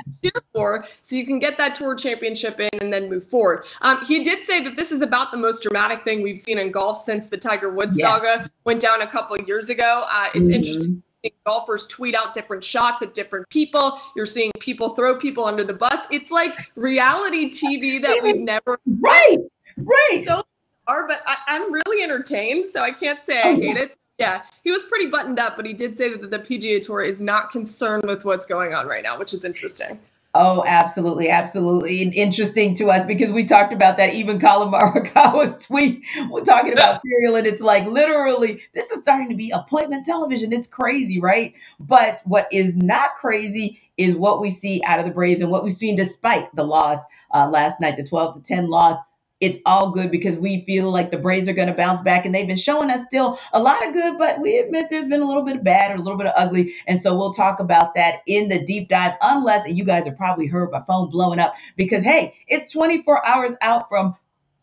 for. 0.54 0.84
So 1.02 1.16
you 1.16 1.26
can 1.26 1.38
get 1.38 1.58
that 1.58 1.74
tour 1.74 1.94
championship 1.94 2.60
in 2.60 2.70
and 2.80 2.92
then 2.92 3.08
move 3.08 3.26
forward. 3.26 3.64
Um, 3.82 4.04
he 4.04 4.22
did 4.22 4.42
say 4.42 4.62
that 4.62 4.76
this 4.76 4.92
is 4.92 5.02
about 5.02 5.32
the 5.32 5.38
most 5.38 5.62
dramatic 5.62 6.04
thing 6.04 6.22
we've 6.22 6.38
seen 6.38 6.58
in 6.58 6.70
golf 6.70 6.98
since 6.98 7.28
the 7.28 7.36
Tiger 7.36 7.72
Woods 7.72 7.98
yeah. 7.98 8.06
saga 8.06 8.50
went 8.64 8.80
down 8.80 9.02
a 9.02 9.06
couple 9.06 9.36
of 9.36 9.46
years 9.48 9.70
ago. 9.70 10.04
Uh, 10.08 10.28
it's 10.34 10.50
mm-hmm. 10.50 10.54
interesting 10.54 11.02
golfers 11.44 11.86
tweet 11.86 12.14
out 12.14 12.32
different 12.32 12.62
shots 12.62 13.02
at 13.02 13.14
different 13.14 13.48
people. 13.48 13.98
You're 14.14 14.26
seeing 14.26 14.52
people 14.60 14.90
throw 14.90 15.16
people 15.16 15.44
under 15.44 15.64
the 15.64 15.74
bus. 15.74 16.06
It's 16.10 16.30
like 16.30 16.54
reality 16.76 17.50
TV 17.50 18.00
that 18.02 18.22
we've 18.22 18.36
never 18.36 18.78
right, 19.00 19.38
right. 19.76 20.22
So 20.24 20.44
are, 20.88 21.06
but 21.06 21.22
I, 21.26 21.36
am 21.56 21.72
really 21.72 22.02
entertained, 22.02 22.64
so 22.64 22.82
I 22.82 22.90
can't 22.90 23.20
say 23.20 23.40
I 23.40 23.54
hate 23.54 23.76
it. 23.76 23.96
Yeah, 24.18 24.42
he 24.64 24.72
was 24.72 24.84
pretty 24.86 25.06
buttoned 25.06 25.38
up, 25.38 25.56
but 25.56 25.64
he 25.64 25.72
did 25.72 25.96
say 25.96 26.12
that 26.14 26.30
the 26.30 26.38
PGA 26.40 26.82
Tour 26.82 27.02
is 27.02 27.20
not 27.20 27.52
concerned 27.52 28.04
with 28.06 28.24
what's 28.24 28.44
going 28.44 28.74
on 28.74 28.88
right 28.88 29.04
now, 29.04 29.16
which 29.16 29.32
is 29.32 29.44
interesting. 29.44 30.00
Oh, 30.34 30.62
absolutely, 30.66 31.30
absolutely. 31.30 32.02
And 32.02 32.12
interesting 32.12 32.74
to 32.76 32.90
us 32.90 33.06
because 33.06 33.32
we 33.32 33.44
talked 33.44 33.72
about 33.72 33.96
that. 33.96 34.14
Even 34.14 34.38
Collin 34.38 34.70
Morikawa's 34.70 35.64
tweet, 35.66 36.04
we're 36.28 36.44
talking 36.44 36.72
about 36.72 37.00
cereal, 37.06 37.36
and 37.36 37.46
it's 37.46 37.62
like 37.62 37.86
literally, 37.86 38.62
this 38.74 38.90
is 38.90 39.02
starting 39.02 39.28
to 39.30 39.34
be 39.34 39.50
appointment 39.50 40.04
television. 40.04 40.52
It's 40.52 40.68
crazy, 40.68 41.20
right? 41.20 41.54
But 41.80 42.20
what 42.24 42.48
is 42.52 42.76
not 42.76 43.14
crazy 43.14 43.80
is 43.96 44.14
what 44.16 44.40
we 44.40 44.50
see 44.50 44.82
out 44.84 44.98
of 44.98 45.06
the 45.06 45.10
Braves 45.12 45.40
and 45.40 45.50
what 45.50 45.64
we've 45.64 45.72
seen 45.72 45.96
despite 45.96 46.54
the 46.54 46.64
loss 46.64 46.98
uh, 47.34 47.48
last 47.48 47.80
night, 47.80 47.96
the 47.96 48.04
12 48.04 48.36
to 48.36 48.40
10 48.42 48.68
loss 48.68 48.98
it's 49.40 49.58
all 49.64 49.90
good 49.90 50.10
because 50.10 50.36
we 50.36 50.62
feel 50.62 50.90
like 50.90 51.10
the 51.10 51.18
Braves 51.18 51.48
are 51.48 51.52
going 51.52 51.68
to 51.68 51.74
bounce 51.74 52.02
back 52.02 52.26
and 52.26 52.34
they've 52.34 52.46
been 52.46 52.56
showing 52.56 52.90
us 52.90 53.04
still 53.06 53.38
a 53.52 53.62
lot 53.62 53.86
of 53.86 53.92
good, 53.92 54.18
but 54.18 54.40
we 54.40 54.58
admit 54.58 54.88
there's 54.90 55.08
been 55.08 55.20
a 55.20 55.26
little 55.26 55.44
bit 55.44 55.56
of 55.56 55.64
bad 55.64 55.92
or 55.92 55.94
a 55.94 56.02
little 56.02 56.18
bit 56.18 56.26
of 56.26 56.34
ugly. 56.36 56.74
And 56.86 57.00
so 57.00 57.16
we'll 57.16 57.32
talk 57.32 57.60
about 57.60 57.94
that 57.94 58.16
in 58.26 58.48
the 58.48 58.64
deep 58.64 58.88
dive, 58.88 59.14
unless, 59.22 59.64
and 59.66 59.78
you 59.78 59.84
guys 59.84 60.06
have 60.06 60.16
probably 60.16 60.46
heard 60.46 60.72
my 60.72 60.82
phone 60.86 61.10
blowing 61.10 61.38
up 61.38 61.54
because, 61.76 62.02
hey, 62.02 62.34
it's 62.48 62.72
24 62.72 63.24
hours 63.24 63.52
out 63.62 63.88
from 63.88 64.16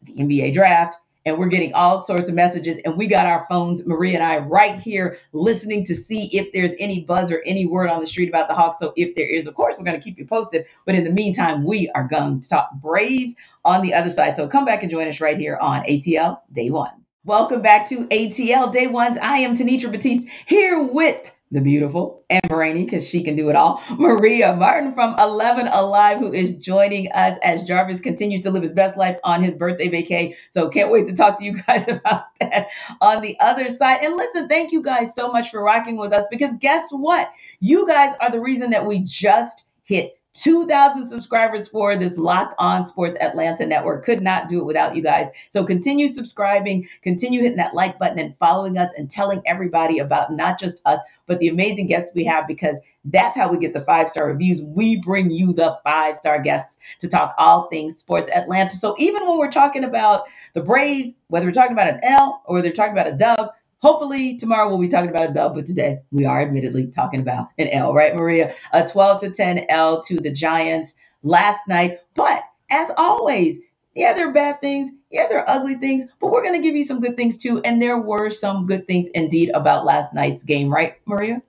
the 0.04 0.14
NBA 0.14 0.54
draft 0.54 0.98
and 1.26 1.40
we're 1.40 1.48
getting 1.48 1.74
all 1.74 2.04
sorts 2.04 2.30
of 2.30 2.36
messages. 2.36 2.80
And 2.86 2.96
we 2.96 3.08
got 3.08 3.26
our 3.26 3.46
phones, 3.50 3.86
Maria 3.86 4.16
and 4.16 4.24
I, 4.24 4.38
right 4.38 4.78
here 4.78 5.18
listening 5.34 5.84
to 5.86 5.96
see 5.96 6.28
if 6.38 6.54
there's 6.54 6.74
any 6.78 7.04
buzz 7.04 7.32
or 7.32 7.42
any 7.46 7.66
word 7.66 7.90
on 7.90 8.00
the 8.00 8.08
street 8.08 8.30
about 8.30 8.48
the 8.48 8.54
Hawks. 8.54 8.80
So 8.80 8.94
if 8.96 9.16
there 9.16 9.28
is, 9.28 9.48
of 9.48 9.56
course, 9.56 9.78
we're 9.78 9.86
going 9.86 10.00
to 10.00 10.04
keep 10.04 10.20
you 10.20 10.26
posted. 10.26 10.66
But 10.86 10.96
in 10.96 11.04
the 11.04 11.12
meantime, 11.12 11.64
we 11.64 11.90
are 11.96 12.08
going 12.08 12.42
to 12.42 12.50
talk 12.50 12.70
Braves 12.76 13.36
on 13.64 13.82
the 13.82 13.94
other 13.94 14.12
side. 14.12 14.36
So 14.36 14.48
come 14.48 14.66
back 14.66 14.84
and 14.84 14.92
join 14.92 15.08
us 15.08 15.20
right 15.20 15.38
here 15.38 15.58
on 15.58 15.84
ATL 15.84 16.42
Day 16.52 16.70
One. 16.70 16.92
Welcome 17.24 17.64
back 17.64 17.90
to 17.90 18.06
ATL 18.10 18.72
Day 18.72 18.86
Ones. 18.86 19.18
I 19.20 19.40
am 19.40 19.56
Tenitra 19.58 19.92
Batiste 19.92 20.28
here 20.46 20.80
with 20.80 21.32
the 21.52 21.62
beautiful 21.62 22.24
and 22.30 22.42
brainy, 22.50 22.84
because 22.86 23.08
she 23.08 23.24
can 23.24 23.36
do 23.36 23.50
it 23.50 23.56
all, 23.56 23.82
Maria 23.98 24.56
Martin 24.56 24.94
from 24.94 25.16
11 25.20 25.68
Alive, 25.68 26.18
who 26.18 26.34
is 26.34 26.56
joining 26.58 27.12
us 27.12 27.38
as 27.44 27.64
Jarvis 27.64 28.02
continues 28.02 28.42
to 28.42 28.52
live 28.52 28.64
his 28.64 28.74
best 28.74 28.98
life 28.98 29.18
on 29.24 29.44
his 29.44 29.56
birthday 29.56 29.88
vacay. 29.88 30.36
So 30.50 30.70
can't 30.70 30.92
wait 30.92 31.08
to 31.08 31.14
talk 31.14 31.38
to 31.40 31.46
you 31.46 31.62
guys 31.68 31.88
about 31.88 32.26
that 32.40 32.68
on 33.00 33.22
the 33.22 33.40
other 33.40 33.70
side. 33.70 34.00
And 34.02 34.16
listen, 34.16 34.48
thank 34.48 34.72
you 34.72 34.82
guys 34.82 35.14
so 35.14 35.32
much 35.32 35.52
for 35.52 35.62
rocking 35.62 35.98
with 35.98 36.14
us 36.14 36.26
because 36.32 36.54
guess 36.60 36.90
what? 36.92 37.32
You 37.60 37.88
guys 37.88 38.16
are 38.22 38.32
the 38.32 38.42
reason 38.42 38.72
that 38.72 38.86
we 38.86 39.00
just 39.00 39.66
hit 39.84 40.18
2,000 40.36 41.08
subscribers 41.08 41.68
for 41.68 41.96
this 41.96 42.18
Locked 42.18 42.56
On 42.60 42.86
Sports 42.86 43.18
Atlanta 43.22 43.66
network. 43.66 44.04
Could 44.04 44.22
not 44.22 44.50
do 44.50 44.60
it 44.60 44.66
without 44.66 44.96
you 44.96 45.02
guys. 45.02 45.28
So 45.50 45.64
continue 45.64 46.10
subscribing, 46.10 46.88
continue 47.02 47.42
hitting 47.42 47.58
that 47.58 47.74
like 47.74 47.98
button 47.98 48.20
and 48.20 48.38
following 48.38 48.78
us 48.78 48.92
and 48.98 49.10
telling 49.10 49.42
everybody 49.46 50.00
about 50.00 50.34
not 50.34 50.60
just 50.60 50.82
us, 50.86 51.00
but 51.26 51.40
the 51.40 51.48
amazing 51.48 51.88
guests 51.88 52.12
we 52.14 52.26
have 52.26 52.48
because 52.48 52.80
that's 53.06 53.38
how 53.38 53.50
we 53.50 53.58
get 53.58 53.74
the 53.74 53.82
five 53.82 54.10
star 54.10 54.28
reviews. 54.28 54.62
We 54.62 54.98
bring 54.98 55.32
you 55.32 55.54
the 55.54 55.78
five 55.84 56.18
star 56.18 56.42
guests 56.42 56.80
to 57.00 57.08
talk 57.08 57.34
all 57.38 57.68
things 57.70 57.98
sports 57.98 58.30
Atlanta. 58.30 58.76
So 58.76 58.96
even 59.00 59.26
when 59.28 59.38
we're 59.38 59.52
talking 59.52 59.86
about 59.86 60.26
the 60.54 60.62
Braves, 60.62 61.14
whether 61.28 61.46
we're 61.46 61.54
talking 61.54 61.74
about 61.74 61.88
an 61.88 62.00
L 62.04 62.42
or 62.46 62.56
whether 62.56 62.70
we're 62.70 62.76
talking 62.76 62.94
about 62.94 63.08
a 63.08 63.14
dub, 63.14 63.52
Hopefully 63.80 64.38
tomorrow 64.38 64.68
we'll 64.68 64.78
be 64.78 64.88
talking 64.88 65.10
about 65.10 65.30
a 65.30 65.34
dub, 65.34 65.56
but 65.56 65.66
today 65.66 66.00
we 66.12 66.26
are 66.26 66.42
admittedly 66.42 66.88
talking 66.88 67.20
about 67.20 67.50
an 67.58 67.68
L, 67.68 67.94
right, 67.94 68.16
Maria? 68.16 68.56
A 68.74 68.88
12 68.88 69.22
to 69.22 69.30
10 69.32 69.66
L 69.70 70.02
to 70.04 70.16
the 70.16 70.32
Giants 70.32 70.96
last 71.24 71.68
night. 71.68 72.00
But 72.16 72.44
as 72.70 72.90
always, 72.98 73.60
yeah, 73.94 74.14
there 74.14 74.30
are 74.30 74.34
bad 74.34 74.62
things. 74.62 74.92
Yeah, 75.12 75.28
there 75.28 75.40
are 75.40 75.50
ugly 75.50 75.76
things, 75.76 76.06
but 76.20 76.32
we're 76.32 76.44
going 76.44 76.62
to 76.62 76.68
give 76.68 76.76
you 76.76 76.84
some 76.84 77.00
good 77.00 77.16
things 77.16 77.38
too. 77.38 77.62
And 77.62 77.82
there 77.82 77.98
were 77.98 78.30
some 78.30 78.66
good 78.66 78.88
things 78.88 79.08
indeed 79.14 79.52
about 79.54 79.86
last 79.86 80.14
night's 80.14 80.44
game, 80.44 80.70
right, 80.70 80.96
Maria? 81.06 81.42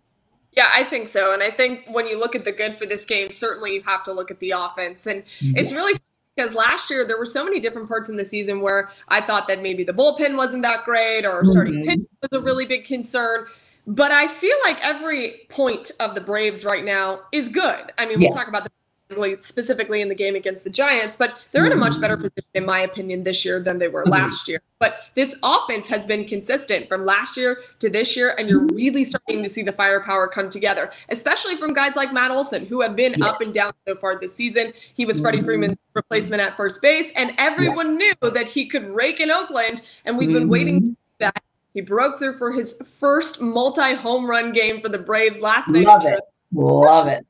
Yeah, 0.53 0.69
I 0.73 0.85
think 0.85 1.09
so. 1.09 1.35
And 1.35 1.43
I 1.43 1.51
think 1.51 1.85
when 1.91 2.07
you 2.07 2.19
look 2.19 2.35
at 2.35 2.45
the 2.45 2.53
good 2.53 2.77
for 2.77 2.87
this 2.87 3.05
game, 3.05 3.31
certainly 3.31 3.75
you 3.75 3.83
have 3.83 4.03
to 4.05 4.13
look 4.13 4.31
at 4.31 4.41
the 4.41 4.53
offense. 4.53 5.07
And 5.07 5.25
yeah. 5.41 5.61
it's 5.61 5.73
really 5.73 5.99
because 6.37 6.55
last 6.55 6.91
year 6.91 7.07
there 7.07 7.19
were 7.19 7.27
so 7.27 7.45
many 7.45 7.59
different 7.61 7.89
parts 7.89 8.09
in 8.09 8.17
the 8.17 8.25
season 8.25 8.61
where 8.61 8.91
I 9.09 9.21
thought 9.21 9.49
that 9.49 9.63
maybe 9.63 9.85
the 9.85 9.93
bullpen 9.93 10.37
wasn't 10.37 10.63
that 10.63 10.85
great 10.85 11.25
or 11.25 11.45
starting 11.45 11.75
mm-hmm. 11.75 11.89
pitch 11.89 12.01
was 12.23 12.41
a 12.41 12.43
really 12.43 12.67
big 12.67 12.85
concern. 12.85 13.47
But 13.87 14.11
I 14.11 14.27
feel 14.27 14.57
like 14.65 14.85
every 14.85 15.47
point 15.49 15.93
of 16.01 16.15
the 16.15 16.21
Braves 16.21 16.65
right 16.65 16.85
now 16.85 17.21
is 17.33 17.49
good. 17.49 17.93
I 17.99 18.07
mean, 18.07 18.19
we'll 18.21 18.33
talk 18.33 18.49
about 18.49 18.65
the 18.65 18.71
specifically 19.39 20.01
in 20.01 20.09
the 20.09 20.15
game 20.15 20.35
against 20.35 20.65
the 20.65 20.71
Giants, 20.71 21.17
but 21.17 21.39
they're 21.53 21.67
in 21.67 21.73
a 21.73 21.77
much 21.77 22.01
better 22.01 22.17
mm-hmm. 22.17 22.25
position, 22.25 22.51
in 22.55 22.67
my 22.67 22.81
opinion, 22.81 23.23
this 23.23 23.45
year 23.45 23.61
than 23.61 23.79
they 23.79 23.89
were 23.89 24.03
mm-hmm. 24.03 24.13
last 24.13 24.49
year. 24.49 24.61
But 24.79 24.97
this 25.15 25.35
offense 25.43 25.89
has 25.89 26.07
been 26.07 26.25
consistent 26.25 26.89
from 26.89 27.05
last 27.05 27.37
year 27.37 27.59
to 27.79 27.89
this 27.89 28.17
year, 28.17 28.35
and 28.37 28.49
you're 28.49 28.63
mm-hmm. 28.63 28.77
really 28.77 29.05
starting 29.05 29.43
to 29.43 29.49
see 29.49 29.63
the 29.63 29.73
firepower 29.73 30.29
come 30.29 30.49
together, 30.49 30.91
especially 31.09 31.57
from 31.57 31.73
guys 31.73 31.97
like 31.97 32.13
Matt 32.13 32.31
Olson, 32.31 32.67
who 32.67 32.81
have 32.81 32.97
been 32.97 33.15
yeah. 33.17 33.27
up 33.27 33.41
and 33.41 33.55
down 33.55 33.73
so 33.87 33.95
far 33.95 34.19
this 34.19 34.35
season. 34.35 34.73
He 34.95 35.07
was 35.07 35.21
Freddie 35.21 35.41
Freeman's 35.41 35.79
replacement 35.95 36.43
at 36.43 36.57
first 36.57 36.83
base, 36.83 37.13
and 37.17 37.33
everyone 37.39 38.01
yeah. 38.01 38.13
knew 38.23 38.31
that 38.31 38.49
he 38.49 38.67
could 38.67 38.89
rake 38.91 39.21
in 39.21 39.31
Oakland, 39.31 39.83
and 40.05 40.19
we've 40.19 40.33
been 40.33 40.45
mm-hmm. 40.45 40.51
waiting 40.51 40.81
to 40.81 40.87
see 40.87 40.97
that. 41.21 41.43
He 41.75 41.83
broke 41.83 42.19
through 42.19 42.39
for 42.39 42.53
his 42.53 42.81
first 42.99 43.41
multi 43.41 43.95
home 43.95 44.29
run 44.29 44.51
game 44.51 44.81
for 44.81 44.89
the 44.89 44.99
Braves 44.99 45.43
last 45.43 45.69
night. 45.69 45.85
Love 45.85 46.07
it. 46.07 46.21
Love 46.53 47.07
it 47.09 47.27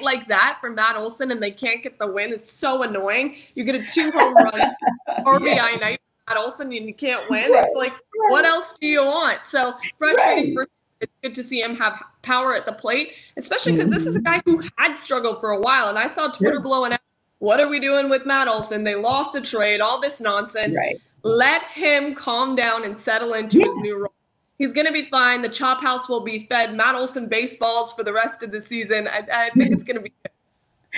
like 0.00 0.28
that 0.28 0.58
from 0.60 0.74
Matt 0.74 0.96
Olson 0.96 1.30
and 1.30 1.42
they 1.42 1.50
can't 1.50 1.82
get 1.82 1.98
the 1.98 2.06
win. 2.06 2.32
It's 2.32 2.50
so 2.50 2.82
annoying. 2.82 3.34
You 3.54 3.64
get 3.64 3.74
a 3.74 3.84
two 3.84 4.10
home 4.10 4.34
runs 4.34 4.72
RBI 5.08 5.54
yeah. 5.54 5.76
night 5.80 6.00
Matt 6.28 6.38
Olson 6.38 6.72
and 6.72 6.86
you 6.86 6.94
can't 6.94 7.28
win. 7.28 7.50
Right. 7.50 7.64
It's 7.64 7.76
like, 7.76 7.92
right. 7.92 8.00
what 8.28 8.44
else 8.44 8.76
do 8.80 8.86
you 8.86 9.04
want? 9.04 9.44
So 9.44 9.74
frustrating 9.98 10.54
right. 10.56 10.66
for 10.66 10.68
it's 11.00 11.12
good 11.22 11.34
to 11.34 11.42
see 11.42 11.62
him 11.62 11.74
have 11.76 12.02
power 12.22 12.54
at 12.54 12.66
the 12.66 12.72
plate, 12.72 13.14
especially 13.38 13.72
because 13.72 13.86
mm-hmm. 13.86 13.94
this 13.94 14.06
is 14.06 14.16
a 14.16 14.22
guy 14.22 14.42
who 14.44 14.62
had 14.76 14.94
struggled 14.94 15.40
for 15.40 15.50
a 15.50 15.58
while. 15.58 15.88
And 15.88 15.98
I 15.98 16.06
saw 16.06 16.28
Twitter 16.28 16.56
yeah. 16.56 16.62
blowing 16.62 16.92
out, 16.92 17.00
what 17.38 17.58
are 17.58 17.68
we 17.68 17.80
doing 17.80 18.10
with 18.10 18.26
Matt 18.26 18.48
Olson? 18.48 18.84
They 18.84 18.94
lost 18.94 19.32
the 19.32 19.40
trade, 19.40 19.80
all 19.80 19.98
this 19.98 20.20
nonsense. 20.20 20.76
Let 21.22 21.62
him 21.62 22.14
calm 22.14 22.54
down 22.54 22.84
and 22.84 22.96
settle 22.96 23.32
into 23.32 23.58
yeah. 23.58 23.66
his 23.66 23.76
new 23.76 23.98
role. 23.98 24.12
He's 24.60 24.74
going 24.74 24.86
to 24.86 24.92
be 24.92 25.08
fine. 25.08 25.40
The 25.40 25.48
chop 25.48 25.80
house 25.80 26.06
will 26.06 26.20
be 26.20 26.40
fed 26.40 26.74
Matt 26.74 26.94
Olson 26.94 27.30
baseballs 27.30 27.94
for 27.94 28.04
the 28.04 28.12
rest 28.12 28.42
of 28.42 28.52
the 28.52 28.60
season. 28.60 29.08
I, 29.08 29.26
I 29.32 29.50
think 29.56 29.72
it's 29.72 29.84
going 29.84 29.96
to 29.96 30.02
be 30.02 30.10
good. 30.22 30.32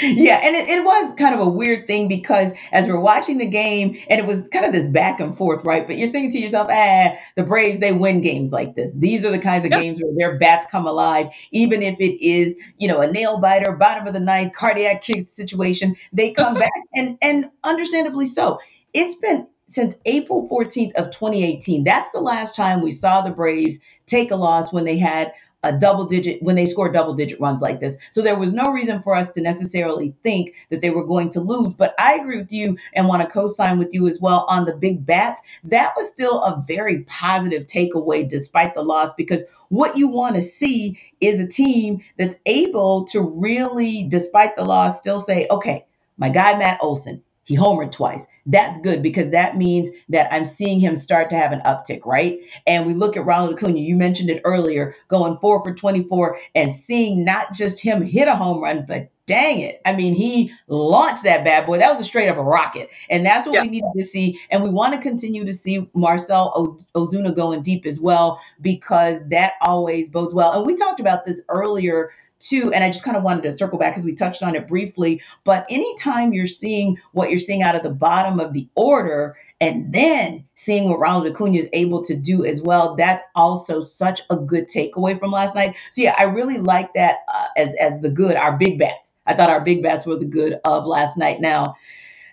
Yeah, 0.01 0.41
and 0.43 0.57
it, 0.57 0.69
it, 0.69 0.85
was 0.85 1.15
kind 1.15 1.33
of 1.33 1.41
a 1.41 1.49
weird 1.49 1.87
thing 1.87 2.09
because 2.09 2.53
as 2.73 2.89
we're 2.89 2.99
watching 2.99 3.39
the 3.39 3.47
game, 3.47 3.97
and 4.11 4.19
it 4.19 4.27
was 4.27 4.49
kind 4.49 4.65
of 4.65 4.73
this 4.73 4.89
back 4.89 5.21
and 5.21 5.37
forth, 5.37 5.65
right? 5.65 5.87
But 5.87 5.97
you're 5.97 6.11
thinking 6.11 6.33
to 6.33 6.39
yourself, 6.39 6.67
ah, 6.73 7.15
the 7.37 7.45
Braves, 7.45 7.79
they 7.79 7.93
win 7.93 8.21
games 8.21 8.51
like 8.51 8.75
this. 8.75 8.91
These 8.97 9.25
are 9.25 9.31
the 9.31 9.39
kinds 9.39 9.65
of 9.65 9.71
yep. 9.71 9.81
games 9.81 10.01
where 10.03 10.13
their 10.17 10.39
bats 10.41 10.67
come 10.69 10.89
alive, 10.89 11.29
even 11.53 11.83
if 11.83 12.01
it 12.01 12.21
is, 12.21 12.57
you 12.79 12.89
know, 12.89 13.01
a 13.01 13.13
nail 13.13 13.39
biter, 13.39 13.71
bottom 13.71 14.09
of 14.09 14.13
the 14.13 14.19
ninth, 14.19 14.55
cardiac 14.55 15.03
kick 15.03 15.29
situation. 15.29 15.95
They 16.13 16.33
come 16.33 16.55
back, 16.59 16.73
and 16.95 17.17
and 17.23 17.49
understandably 17.63 18.27
so. 18.27 18.59
It's 18.93 19.15
been 19.17 19.47
since 19.73 19.97
April 20.07 20.49
14th 20.49 20.93
of 20.95 21.11
2018. 21.11 21.85
That's 21.85 22.11
the 22.13 22.21
last 22.21 22.57
time 22.57 22.83
we 22.83 22.91
saw 22.93 23.23
the 23.23 23.31
Braves 23.31 23.79
take 24.07 24.31
a 24.31 24.37
loss 24.37 24.73
when 24.73 24.85
they 24.85 24.99
had 24.99 25.33
a 25.65 25.73
double 25.73 26.05
digit 26.05 26.43
when 26.43 26.57
they 26.57 26.67
scored 26.67 26.93
double 26.93 27.15
digit 27.15 27.41
runs 27.41 27.63
like 27.63 27.81
this. 27.81 27.97
So 28.11 28.21
there 28.21 28.39
was 28.39 28.53
no 28.53 28.73
reason 28.73 29.01
for 29.01 29.15
us 29.15 29.31
to 29.33 29.41
necessarily 29.41 30.15
think 30.23 30.55
that 30.71 30.81
they 30.81 30.91
were 30.91 31.07
going 31.07 31.31
to 31.31 31.41
lose. 31.41 31.73
But 31.73 31.95
I 31.99 32.15
agree 32.15 32.39
with 32.39 32.53
you 32.53 32.77
and 32.95 33.07
want 33.07 33.23
to 33.23 33.29
co-sign 33.29 33.79
with 33.79 33.95
you 33.95 34.07
as 34.09 34.21
well 34.21 34.45
on 34.49 34.65
the 34.65 34.75
big 34.75 35.07
bats. 35.07 35.41
That 35.65 35.93
was 35.97 36.09
still 36.09 36.43
a 36.43 36.63
very 36.67 37.05
positive 37.05 37.67
takeaway 37.67 38.29
despite 38.29 38.75
the 38.75 38.83
loss 38.83 39.15
because 39.15 39.45
what 39.69 39.97
you 39.97 40.09
want 40.09 40.35
to 40.35 40.43
see 40.43 41.01
is 41.21 41.41
a 41.41 41.47
team 41.47 42.03
that's 42.19 42.37
able 42.45 43.05
to 43.07 43.21
really, 43.21 44.07
despite 44.09 44.57
the 44.57 44.65
loss, 44.65 44.99
still 44.99 45.21
say, 45.21 45.47
okay, 45.51 45.87
my 46.19 46.29
guy 46.29 46.59
Matt 46.59 46.79
Olson, 46.83 47.23
he 47.45 47.57
homered 47.57 47.93
twice. 47.93 48.27
That's 48.47 48.81
good 48.81 49.03
because 49.03 49.31
that 49.31 49.57
means 49.57 49.89
that 50.09 50.33
I'm 50.33 50.47
seeing 50.47 50.81
him 50.81 50.97
start 50.97 51.31
to 51.31 51.37
have 51.37 51.53
an 51.53 51.61
uptick, 51.61 52.05
right? 52.05 52.41
And 52.67 52.87
we 52.87 52.95
look 52.95 53.17
at 53.17 53.25
Ronald 53.25 53.55
Acuna, 53.55 53.79
you 53.79 53.97
mentioned 53.97 54.31
it 54.31 54.43
earlier, 54.45 54.95
going 55.09 55.39
four 55.39 55.63
for 55.63 55.75
24 55.75 56.39
and 56.55 56.75
seeing 56.75 57.25
not 57.25 57.53
just 57.53 57.81
him 57.81 58.03
hit 58.03 58.29
a 58.29 58.37
home 58.37 58.63
run, 58.63 58.85
but 58.87 59.11
dang 59.27 59.61
it. 59.61 59.81
I 59.85 59.95
mean, 59.95 60.15
he 60.15 60.53
launched 60.67 61.25
that 61.25 61.45
bad 61.45 61.67
boy. 61.67 61.79
That 61.79 61.91
was 61.91 62.01
a 62.01 62.05
straight 62.05 62.29
up 62.29 62.37
a 62.37 62.43
rocket. 62.43 62.91
And 63.09 63.25
that's 63.25 63.47
what 63.47 63.55
yeah. 63.55 63.63
we 63.63 63.69
needed 63.69 63.91
to 63.97 64.03
see. 64.03 64.41
And 64.51 64.63
we 64.63 64.69
want 64.69 64.95
to 64.95 65.01
continue 65.01 65.45
to 65.45 65.53
see 65.53 65.89
Marcell 65.95 66.79
Ozuna 66.95 67.35
going 67.35 67.63
deep 67.63 67.87
as 67.87 68.01
well, 68.01 68.41
because 68.61 69.21
that 69.29 69.55
always 69.63 70.09
bodes 70.09 70.35
well. 70.35 70.53
And 70.53 70.67
we 70.67 70.77
talked 70.77 71.01
about 71.01 71.25
this 71.25 71.41
earlier 71.49 72.11
too, 72.43 72.73
and 72.73 72.85
I 72.85 72.91
just 72.91 73.05
kind 73.05 73.17
of 73.17 73.23
wanted 73.23 73.43
to 73.45 73.53
circle 73.53 73.79
back 73.79 73.93
because 73.93 74.05
we 74.05 74.15
touched 74.15 74.43
on 74.43 74.55
it 74.55 74.69
briefly. 74.69 75.23
But 75.45 75.67
anytime 75.69 76.33
you're 76.33 76.47
seeing 76.47 76.99
what 77.13 77.31
you're 77.31 77.39
seeing 77.39 77.63
out 77.63 77.77
of 77.77 77.83
the 77.83 77.91
bottom 77.91 78.41
of 78.41 78.53
the 78.53 78.69
order, 78.75 79.37
and 79.61 79.93
then 79.93 80.45
seeing 80.55 80.89
what 80.89 80.99
Ronald 80.99 81.27
Acuna 81.27 81.57
is 81.57 81.69
able 81.73 82.05
to 82.05 82.17
do 82.17 82.45
as 82.45 82.61
well, 82.61 82.97
that's 82.97 83.23
also 83.37 83.81
such 83.81 84.21
a 84.29 84.37
good 84.37 84.69
takeaway 84.69 85.19
from 85.19 85.31
last 85.31 85.55
night. 85.55 85.77
So 85.91 86.03
yeah, 86.03 86.17
I 86.19 86.25
really 86.25 86.59
like 86.59 86.93
that 86.95 87.19
uh, 87.33 87.47
as 87.57 87.75
as 87.77 88.01
the 88.01 88.11
good, 88.11 88.37
our 88.37 88.57
big 88.57 88.79
bats. 88.79 89.15
I 89.27 89.35
thought 89.35 89.51
our 89.51 89.61
big 89.61 89.83
bats 89.83 90.05
were 90.05 90.17
the 90.17 90.25
good 90.25 90.61
of 90.65 90.87
last 90.87 91.17
night. 91.17 91.41
Now. 91.41 91.77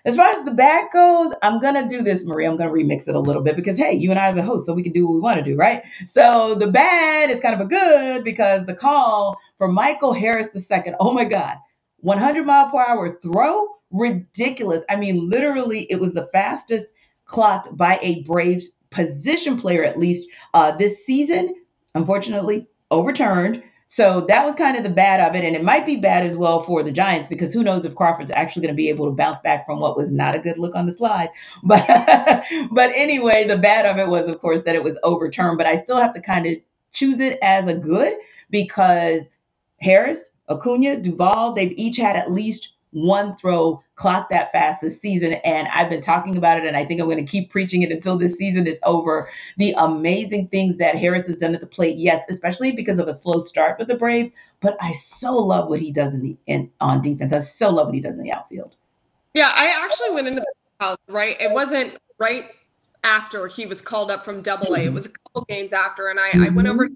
As 0.04 0.16
far 0.16 0.28
as 0.28 0.44
the 0.44 0.52
bad 0.52 0.88
goes, 0.92 1.34
I'm 1.42 1.60
gonna 1.60 1.88
do 1.88 2.02
this, 2.02 2.24
Marie. 2.24 2.46
I'm 2.46 2.56
gonna 2.56 2.70
remix 2.70 3.08
it 3.08 3.14
a 3.14 3.20
little 3.20 3.42
bit 3.42 3.56
because 3.56 3.76
hey, 3.78 3.92
you 3.94 4.10
and 4.10 4.18
I 4.18 4.30
are 4.30 4.34
the 4.34 4.42
hosts, 4.42 4.66
so 4.66 4.74
we 4.74 4.82
can 4.82 4.92
do 4.92 5.06
what 5.06 5.14
we 5.14 5.20
want 5.20 5.36
to 5.38 5.44
do, 5.44 5.56
right? 5.56 5.82
So 6.06 6.54
the 6.54 6.68
bad 6.68 7.30
is 7.30 7.40
kind 7.40 7.54
of 7.54 7.60
a 7.60 7.66
good 7.68 8.24
because 8.24 8.66
the 8.66 8.74
call 8.74 9.38
for 9.58 9.68
Michael 9.68 10.12
Harris 10.12 10.48
II. 10.54 10.94
Oh 11.00 11.12
my 11.12 11.24
God. 11.24 11.56
100 12.00 12.46
mile 12.46 12.70
per 12.70 12.80
hour 12.80 13.18
throw? 13.22 13.68
Ridiculous. 13.90 14.82
I 14.88 14.96
mean, 14.96 15.28
literally, 15.28 15.82
it 15.90 16.00
was 16.00 16.14
the 16.14 16.26
fastest 16.26 16.86
clocked 17.26 17.76
by 17.76 17.98
a 18.02 18.22
Braves 18.22 18.70
position 18.90 19.58
player, 19.58 19.84
at 19.84 19.98
least 19.98 20.28
uh, 20.54 20.72
this 20.72 21.04
season. 21.04 21.54
Unfortunately, 21.94 22.68
overturned. 22.90 23.62
So 23.92 24.20
that 24.28 24.44
was 24.44 24.54
kind 24.54 24.76
of 24.76 24.84
the 24.84 24.88
bad 24.88 25.18
of 25.18 25.34
it. 25.34 25.42
And 25.44 25.56
it 25.56 25.64
might 25.64 25.84
be 25.84 25.96
bad 25.96 26.24
as 26.24 26.36
well 26.36 26.62
for 26.62 26.84
the 26.84 26.92
Giants 26.92 27.26
because 27.26 27.52
who 27.52 27.64
knows 27.64 27.84
if 27.84 27.96
Crawford's 27.96 28.30
actually 28.30 28.62
going 28.62 28.72
to 28.72 28.76
be 28.76 28.88
able 28.88 29.06
to 29.06 29.10
bounce 29.10 29.40
back 29.40 29.66
from 29.66 29.80
what 29.80 29.96
was 29.96 30.12
not 30.12 30.36
a 30.36 30.38
good 30.38 30.58
look 30.58 30.76
on 30.76 30.86
the 30.86 30.92
slide. 30.92 31.30
But 31.64 31.84
but 32.70 32.92
anyway, 32.94 33.48
the 33.48 33.58
bad 33.58 33.86
of 33.86 33.98
it 33.98 34.06
was 34.06 34.28
of 34.28 34.40
course 34.40 34.62
that 34.62 34.76
it 34.76 34.84
was 34.84 34.96
overturned, 35.02 35.58
but 35.58 35.66
I 35.66 35.74
still 35.74 35.96
have 35.96 36.14
to 36.14 36.20
kind 36.20 36.46
of 36.46 36.54
choose 36.92 37.18
it 37.18 37.36
as 37.42 37.66
a 37.66 37.74
good 37.74 38.12
because 38.48 39.28
Harris, 39.80 40.30
Acuna, 40.48 40.96
Duvall, 40.96 41.54
they've 41.54 41.76
each 41.76 41.96
had 41.96 42.14
at 42.14 42.30
least 42.30 42.76
one 42.92 43.36
throw 43.36 43.82
clock 43.94 44.28
that 44.30 44.50
fast 44.52 44.80
this 44.80 45.00
season. 45.00 45.34
And 45.44 45.68
I've 45.68 45.88
been 45.88 46.00
talking 46.00 46.36
about 46.36 46.58
it, 46.58 46.64
and 46.64 46.76
I 46.76 46.84
think 46.84 47.00
I'm 47.00 47.06
going 47.06 47.24
to 47.24 47.30
keep 47.30 47.50
preaching 47.50 47.82
it 47.82 47.92
until 47.92 48.16
this 48.16 48.36
season 48.36 48.66
is 48.66 48.78
over. 48.84 49.28
The 49.56 49.74
amazing 49.78 50.48
things 50.48 50.76
that 50.78 50.96
Harris 50.96 51.26
has 51.26 51.38
done 51.38 51.54
at 51.54 51.60
the 51.60 51.66
plate, 51.66 51.96
yes, 51.96 52.24
especially 52.28 52.72
because 52.72 52.98
of 52.98 53.08
a 53.08 53.14
slow 53.14 53.40
start 53.40 53.78
with 53.78 53.88
the 53.88 53.94
Braves. 53.94 54.32
But 54.60 54.76
I 54.80 54.92
so 54.92 55.34
love 55.34 55.68
what 55.68 55.80
he 55.80 55.92
does 55.92 56.14
in 56.14 56.22
the 56.22 56.36
in 56.46 56.70
on 56.80 57.02
defense. 57.02 57.32
I 57.32 57.38
so 57.40 57.70
love 57.70 57.86
what 57.86 57.94
he 57.94 58.00
does 58.00 58.18
in 58.18 58.24
the 58.24 58.32
outfield. 58.32 58.74
Yeah, 59.34 59.52
I 59.54 59.68
actually 59.84 60.10
went 60.10 60.28
into 60.28 60.40
the 60.40 60.84
house 60.84 60.96
right. 61.08 61.40
It 61.40 61.52
wasn't 61.52 61.98
right 62.18 62.46
after 63.04 63.46
he 63.46 63.64
was 63.64 63.80
called 63.80 64.10
up 64.10 64.24
from 64.24 64.42
Double 64.42 64.74
A. 64.74 64.80
It 64.80 64.92
was 64.92 65.06
a 65.06 65.10
couple 65.10 65.44
games 65.48 65.72
after, 65.72 66.08
and 66.08 66.18
I, 66.18 66.30
mm-hmm. 66.30 66.44
I 66.44 66.48
went 66.50 66.68
over 66.68 66.86
mm-hmm 66.86 66.94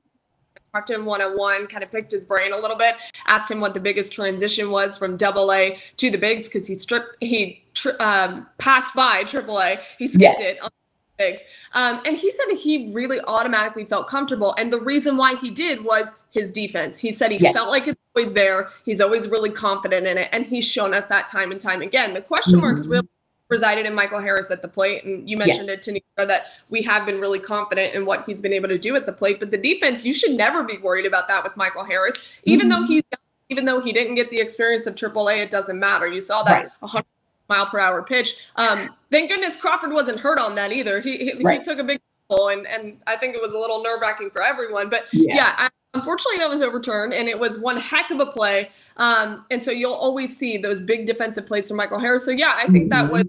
talked 0.75 0.89
to 0.89 0.95
him 0.95 1.05
one 1.05 1.23
on 1.23 1.37
one, 1.37 1.67
kind 1.67 1.85
of 1.85 1.91
picked 1.91 2.11
his 2.11 2.25
brain 2.25 2.53
a 2.53 2.57
little 2.57 2.77
bit, 2.77 2.97
asked 3.27 3.51
him 3.51 3.61
what 3.61 3.75
the 3.75 3.81
biggest 3.81 4.13
transition 4.13 4.71
was 4.71 4.99
from 4.99 5.17
double 5.17 5.53
A 5.53 5.79
to 5.99 6.11
the 6.11 6.19
bigs 6.19 6.45
because 6.45 6.67
he 6.67 6.75
stripped, 6.75 7.17
he 7.21 7.63
tri- 7.75 7.93
um, 7.93 8.47
passed 8.59 8.95
by 8.95 9.23
triple 9.25 9.61
A, 9.61 9.79
he 9.99 10.07
skipped 10.07 10.39
yes. 10.39 10.41
it. 10.41 10.63
On 10.63 10.71
bigs. 11.17 11.43
Um, 11.75 12.01
and 12.05 12.17
he 12.17 12.29
said 12.33 12.47
he 12.57 12.93
really 12.93 13.21
automatically 13.29 13.85
felt 13.85 14.09
comfortable. 14.09 14.53
And 14.59 14.73
the 14.73 14.81
reason 14.81 15.17
why 15.17 15.37
he 15.37 15.49
did 15.49 15.85
was 15.85 16.19
his 16.33 16.51
defense. 16.51 16.99
He 16.99 17.13
said 17.13 17.31
he 17.31 17.39
yes. 17.39 17.55
felt 17.55 17.69
like 17.69 17.87
it's 17.87 18.01
always 18.17 18.33
there. 18.33 18.67
He's 18.85 19.01
always 19.01 19.29
really 19.29 19.51
confident 19.51 20.09
in 20.09 20.19
it. 20.19 20.29
And 20.33 20.45
he's 20.45 20.65
shown 20.65 20.93
us 20.93 21.07
that 21.07 21.29
time 21.29 21.53
and 21.53 21.61
time 21.61 21.83
again. 21.83 22.15
The 22.15 22.21
question 22.21 22.55
mm-hmm. 22.55 22.63
marks 22.63 22.89
really 22.89 23.07
resided 23.55 23.87
in 23.87 23.95
Michael 23.95 24.19
Harris 24.19 24.51
at 24.51 24.63
the 24.63 24.69
plate. 24.69 25.05
And 25.05 25.31
you 25.31 25.37
mentioned 25.37 25.69
yes. 25.69 25.87
it, 25.87 26.03
Tanisha, 26.19 26.27
that 26.27 26.47
we 26.71 26.83
have 26.83 27.07
been 27.07 27.21
really 27.21 27.39
confident 27.39 27.95
in 27.95 28.05
what 28.05 28.25
he's 28.25 28.43
been 28.43 28.53
able 28.53 28.69
to 28.69 28.79
do 28.79 28.97
at 28.97 29.07
the 29.07 29.13
plate. 29.13 29.39
But 29.39 29.53
the 29.53 29.57
defense, 29.57 30.05
you 30.05 30.13
should 30.13 30.33
never 30.33 30.65
be 30.65 30.77
worried 30.79 31.07
about 31.07 31.29
that 31.29 31.45
with 31.45 31.57
Michael 31.57 31.85
Harris. 31.85 32.41
Even 32.43 32.69
mm-hmm. 32.69 32.81
though 32.81 32.87
he's 32.87 33.03
even 33.51 33.65
though 33.67 33.81
he 33.81 33.93
didn't 33.93 34.17
get 34.17 34.31
the 34.31 34.41
experience 34.41 34.87
of 34.87 34.95
AAA, 34.95 35.39
it 35.39 35.51
doesn't 35.51 35.79
matter. 35.79 36.09
You 36.09 36.21
saw 36.21 36.43
that 36.45 36.65
right. 36.65 36.71
100 36.81 37.07
mile 37.49 37.67
per 37.67 37.79
hour 37.79 38.03
pitch. 38.03 38.49
Um, 38.57 38.91
thank 39.11 39.31
goodness 39.31 39.55
Crawford 39.55 39.93
wasn't 39.93 40.19
hurt 40.19 40.39
on 40.39 40.55
that 40.57 40.73
either. 40.73 41.01
He 41.01 41.19
he, 41.19 41.33
right. 41.43 41.61
he 41.61 41.65
took 41.65 41.79
a 41.79 41.85
big 41.85 42.01
pull, 42.29 42.49
and 42.49 42.67
and 42.67 42.99
I 43.07 43.17
think 43.17 43.35
it 43.35 43.41
was 43.41 43.53
a 43.53 43.59
little 43.59 43.83
nerve 43.83 44.01
wracking 44.01 44.31
for 44.31 44.43
everyone. 44.43 44.89
But 44.89 45.07
yeah, 45.13 45.35
yeah 45.37 45.55
I, 45.57 45.69
unfortunately 45.95 46.39
that 46.39 46.51
was 46.51 46.61
overturned 46.61 47.15
and 47.15 47.29
it 47.29 47.39
was 47.39 47.59
one 47.59 47.77
heck 47.77 48.11
of 48.11 48.21
a 48.21 48.27
play 48.27 48.69
um, 48.97 49.45
and 49.51 49.63
so 49.63 49.71
you'll 49.71 49.95
always 49.95 50.37
see 50.37 50.57
those 50.57 50.81
big 50.81 51.07
defensive 51.07 51.47
plays 51.47 51.69
from 51.69 51.77
michael 51.77 51.99
harris 51.99 52.25
so 52.25 52.31
yeah 52.31 52.55
i 52.57 52.67
think 52.67 52.91
that 52.91 53.05
mm-hmm. 53.05 53.13
was 53.13 53.25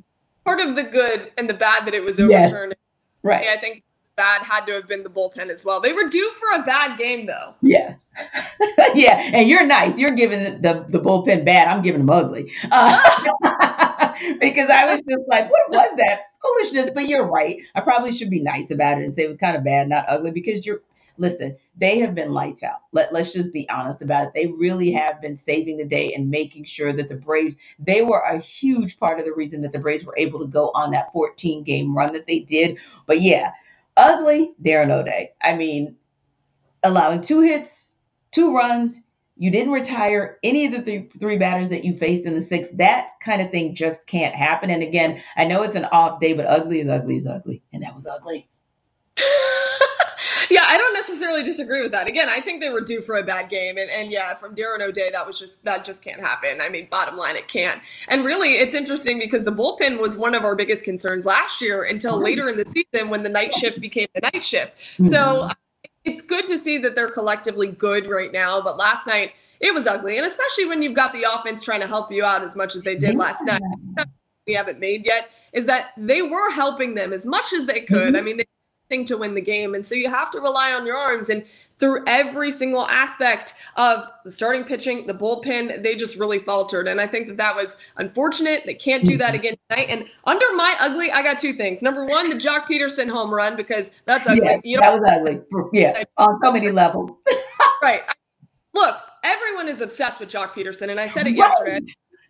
part 0.46 0.60
of 0.60 0.76
the 0.76 0.84
good 0.84 1.32
and 1.38 1.50
the 1.50 1.54
bad 1.54 1.86
that 1.86 1.94
it 1.94 2.04
was 2.04 2.20
overturned. 2.20 2.76
Yes. 2.78 3.24
Right. 3.24 3.48
I 3.48 3.58
think 3.58 3.84
bad 4.16 4.44
had 4.44 4.66
to 4.66 4.74
have 4.74 4.88
been 4.88 5.04
the 5.04 5.10
bullpen 5.10 5.50
as 5.50 5.66
well. 5.66 5.82
They 5.82 5.92
were 5.92 6.08
due 6.08 6.32
for 6.32 6.60
a 6.60 6.64
bad 6.64 6.98
game 6.98 7.26
though. 7.26 7.56
Yeah. 7.62 7.96
yeah. 8.96 9.30
And 9.34 9.50
you're 9.50 9.66
nice. 9.66 9.98
You're 9.98 10.12
giving 10.12 10.62
the, 10.62 10.86
the 10.88 11.00
bullpen 11.00 11.44
bad. 11.44 11.68
I'm 11.68 11.82
giving 11.82 12.06
them 12.06 12.10
ugly. 12.10 12.52
Uh, 12.72 13.02
because 14.40 14.70
I 14.70 14.92
was 14.92 15.02
just 15.02 15.28
like, 15.28 15.52
what 15.52 15.70
was 15.70 15.98
that 15.98 16.22
foolishness? 16.42 16.92
But 16.94 17.08
you're 17.08 17.26
right. 17.26 17.58
I 17.74 17.82
probably 17.82 18.14
should 18.14 18.30
be 18.30 18.40
nice 18.40 18.72
about 18.72 19.00
it 19.00 19.06
and 19.06 19.16
say 19.16 19.24
it 19.24 19.28
was 19.28 19.38
kind 19.38 19.58
of 19.58 19.64
bad, 19.64 19.90
not 19.90 20.06
ugly, 20.08 20.32
because 20.32 20.66
you're 20.66 20.82
listen, 21.18 21.58
they 21.78 22.00
have 22.00 22.16
been 22.16 22.34
lights 22.34 22.64
out. 22.64 22.82
Let, 22.92 23.14
let's 23.14 23.34
just 23.34 23.54
be 23.54 23.70
honest 23.70 24.02
about 24.02 24.28
it. 24.28 24.34
They 24.34 24.48
really 24.48 24.92
have 24.92 25.22
been 25.22 25.36
saving 25.36 25.78
the 25.78 25.86
day 25.86 26.14
and 26.14 26.30
making 26.30 26.66
sure 26.66 26.94
that 26.94 27.10
the 27.10 27.16
Braves, 27.16 27.56
they 27.80 28.02
were 28.02 28.22
a 28.22 28.38
huge 28.38 29.00
part 29.00 29.20
of 29.20 29.26
the 29.26 29.34
reason 29.34 29.62
that 29.62 29.72
the 29.72 29.80
Braves 29.80 30.06
were 30.06 30.18
able 30.18 30.40
to 30.40 30.48
go 30.48 30.72
on 30.74 30.92
that 30.92 31.12
14 31.14 31.64
game 31.64 31.96
run 31.96 32.14
that 32.14 32.28
they 32.28 32.40
did. 32.40 32.80
But 33.06 33.22
yeah, 33.22 33.52
ugly 33.98 34.54
Darren 34.62 34.92
O'Day. 34.92 35.34
I 35.42 35.56
mean, 35.56 35.96
allowing 36.84 37.22
two 37.22 37.42
hits, 37.42 37.92
two 38.32 38.56
runs, 38.56 39.00
you 39.38 39.52
didn't 39.52 39.74
retire 39.74 40.38
any 40.44 40.66
of 40.66 40.72
the 40.72 40.82
three, 40.82 41.10
three 41.20 41.38
batters 41.38 41.70
that 41.70 41.84
you 41.84 41.94
faced 41.94 42.26
in 42.26 42.34
the 42.34 42.42
sixth. 42.42 42.78
That 42.78 43.10
kind 43.20 43.42
of 43.42 43.52
thing 43.52 43.76
just 43.76 44.06
can't 44.08 44.34
happen. 44.34 44.70
And 44.70 44.82
again, 44.82 45.22
I 45.36 45.46
know 45.46 45.64
it's 45.64 45.76
an 45.76 45.86
off 45.86 46.22
day, 46.22 46.34
but 46.34 46.46
ugly 46.46 46.80
is 46.80 46.88
ugly 46.88 47.18
is 47.18 47.28
ugly. 47.28 47.62
And 47.74 47.84
that 47.84 47.96
was 47.96 48.08
ugly. 48.08 48.48
Yeah, 50.50 50.64
I 50.66 50.78
don't 50.78 50.94
necessarily 50.94 51.44
disagree 51.44 51.82
with 51.82 51.92
that. 51.92 52.08
Again, 52.08 52.28
I 52.30 52.40
think 52.40 52.62
they 52.62 52.70
were 52.70 52.82
due 52.82 53.02
for 53.02 53.18
a 53.18 53.24
bad 53.24 53.50
game, 53.50 53.78
and, 53.78 53.90
and 53.90 54.12
yeah, 54.12 54.36
from 54.36 54.56
Darren 54.56 54.82
O'Day, 54.82 55.10
that 55.12 55.26
was 55.26 55.40
just 55.40 55.64
that 55.64 55.86
just 55.86 56.04
can't 56.04 56.22
happen. 56.22 56.62
I 56.62 56.70
mean, 56.70 56.88
bottom 56.90 57.18
line, 57.18 57.36
it 57.36 57.48
can't. 57.48 57.82
And 58.08 58.26
really, 58.26 58.54
it's 58.54 58.76
interesting 58.76 59.20
because 59.20 59.44
the 59.44 59.52
bullpen 59.52 60.00
was 60.00 60.18
one 60.18 60.36
of 60.36 60.44
our 60.44 60.56
biggest 60.56 60.84
concerns 60.84 61.26
last 61.26 61.62
year 61.62 61.84
until 61.84 62.20
later 62.20 62.48
in 62.48 62.58
the 62.58 62.66
season 62.66 63.10
when 63.10 63.24
the 63.24 63.30
night 63.30 63.54
shift 63.54 63.80
became 63.80 64.08
the 64.14 64.22
night 64.34 64.44
shift. 64.44 64.78
Mm-hmm. 64.78 65.06
So 65.06 65.50
it's 66.04 66.22
good 66.22 66.48
to 66.48 66.58
see 66.58 66.78
that 66.80 66.96
they're 66.96 67.10
collectively 67.10 67.68
good 67.68 68.08
right 68.08 68.32
now. 68.32 68.62
But 68.62 68.78
last 68.78 69.08
night 69.08 69.34
it 69.60 69.74
was 69.74 69.88
ugly, 69.88 70.18
and 70.18 70.26
especially 70.26 70.66
when 70.66 70.82
you've 70.82 70.94
got 70.94 71.14
the 71.14 71.24
offense 71.24 71.64
trying 71.64 71.82
to 71.82 71.88
help 71.88 72.12
you 72.12 72.24
out 72.24 72.44
as 72.44 72.56
much 72.56 72.76
as 72.76 72.84
they 72.84 72.96
did 72.96 73.16
last 73.16 73.44
night. 73.44 73.62
We 74.48 74.54
haven't 74.54 74.80
made 74.80 75.08
yet 75.08 75.32
is 75.54 75.66
that 75.66 75.90
they 75.98 76.22
were 76.22 76.52
helping 76.52 76.94
them 76.94 77.14
as 77.14 77.26
much 77.26 77.52
as 77.52 77.66
they 77.66 77.82
could. 77.82 78.14
Mm-hmm. 78.14 78.16
I 78.16 78.22
mean, 78.22 78.38
they 78.38 78.46
thing 78.90 79.06
to 79.06 79.18
win 79.18 79.34
the 79.34 79.42
game. 79.42 79.74
And 79.74 79.86
so 79.86 79.96
you 79.96 80.10
have 80.10 80.32
to 80.32 80.40
rely 80.40 80.72
on 80.72 80.86
your 80.86 80.98
arms. 80.98 81.30
And 81.30 81.46
through 81.78 82.04
every 82.08 82.52
single 82.52 82.88
aspect 82.88 83.56
of 83.76 84.08
the 84.24 84.32
starting 84.32 84.64
pitching, 84.64 85.08
the 85.08 85.14
bullpen, 85.14 85.84
they 85.84 85.96
just 85.96 86.18
really 86.18 86.40
faltered. 86.40 86.88
And 86.88 87.02
I 87.02 87.08
think 87.08 87.28
that 87.28 87.38
that 87.38 87.56
was 87.56 87.78
unfortunate. 87.98 88.64
They 88.66 88.74
can't 88.74 89.04
do 89.04 89.18
that 89.18 89.36
again 89.36 89.56
tonight. 89.70 89.88
And 89.90 90.08
under 90.26 90.46
my 90.56 90.76
ugly, 90.80 91.12
I 91.12 91.22
got 91.22 91.40
two 91.40 91.54
things. 91.54 91.82
Number 91.82 92.06
one, 92.06 92.30
the 92.30 92.36
Joc 92.36 92.66
Pederson 92.66 93.10
home 93.10 93.34
run 93.34 93.56
because 93.58 94.00
that's 94.06 94.28
ugly. 94.28 94.46
Yeah, 94.46 94.60
you 94.64 94.78
know, 94.78 94.82
that 94.82 95.02
was 95.02 95.02
ugly. 95.12 95.42
Yeah, 95.74 96.04
on 96.18 96.40
so 96.44 96.52
many 96.52 96.72
levels. 96.72 97.12
right. 97.82 98.04
Look, 98.74 98.98
everyone 99.24 99.68
is 99.68 99.82
obsessed 99.82 100.20
with 100.20 100.30
Joc 100.30 100.50
Pederson. 100.50 100.90
and 100.90 101.00
I 101.00 101.08
said 101.08 101.28
it 101.28 101.32
right. 101.32 101.38
yesterday 101.38 101.80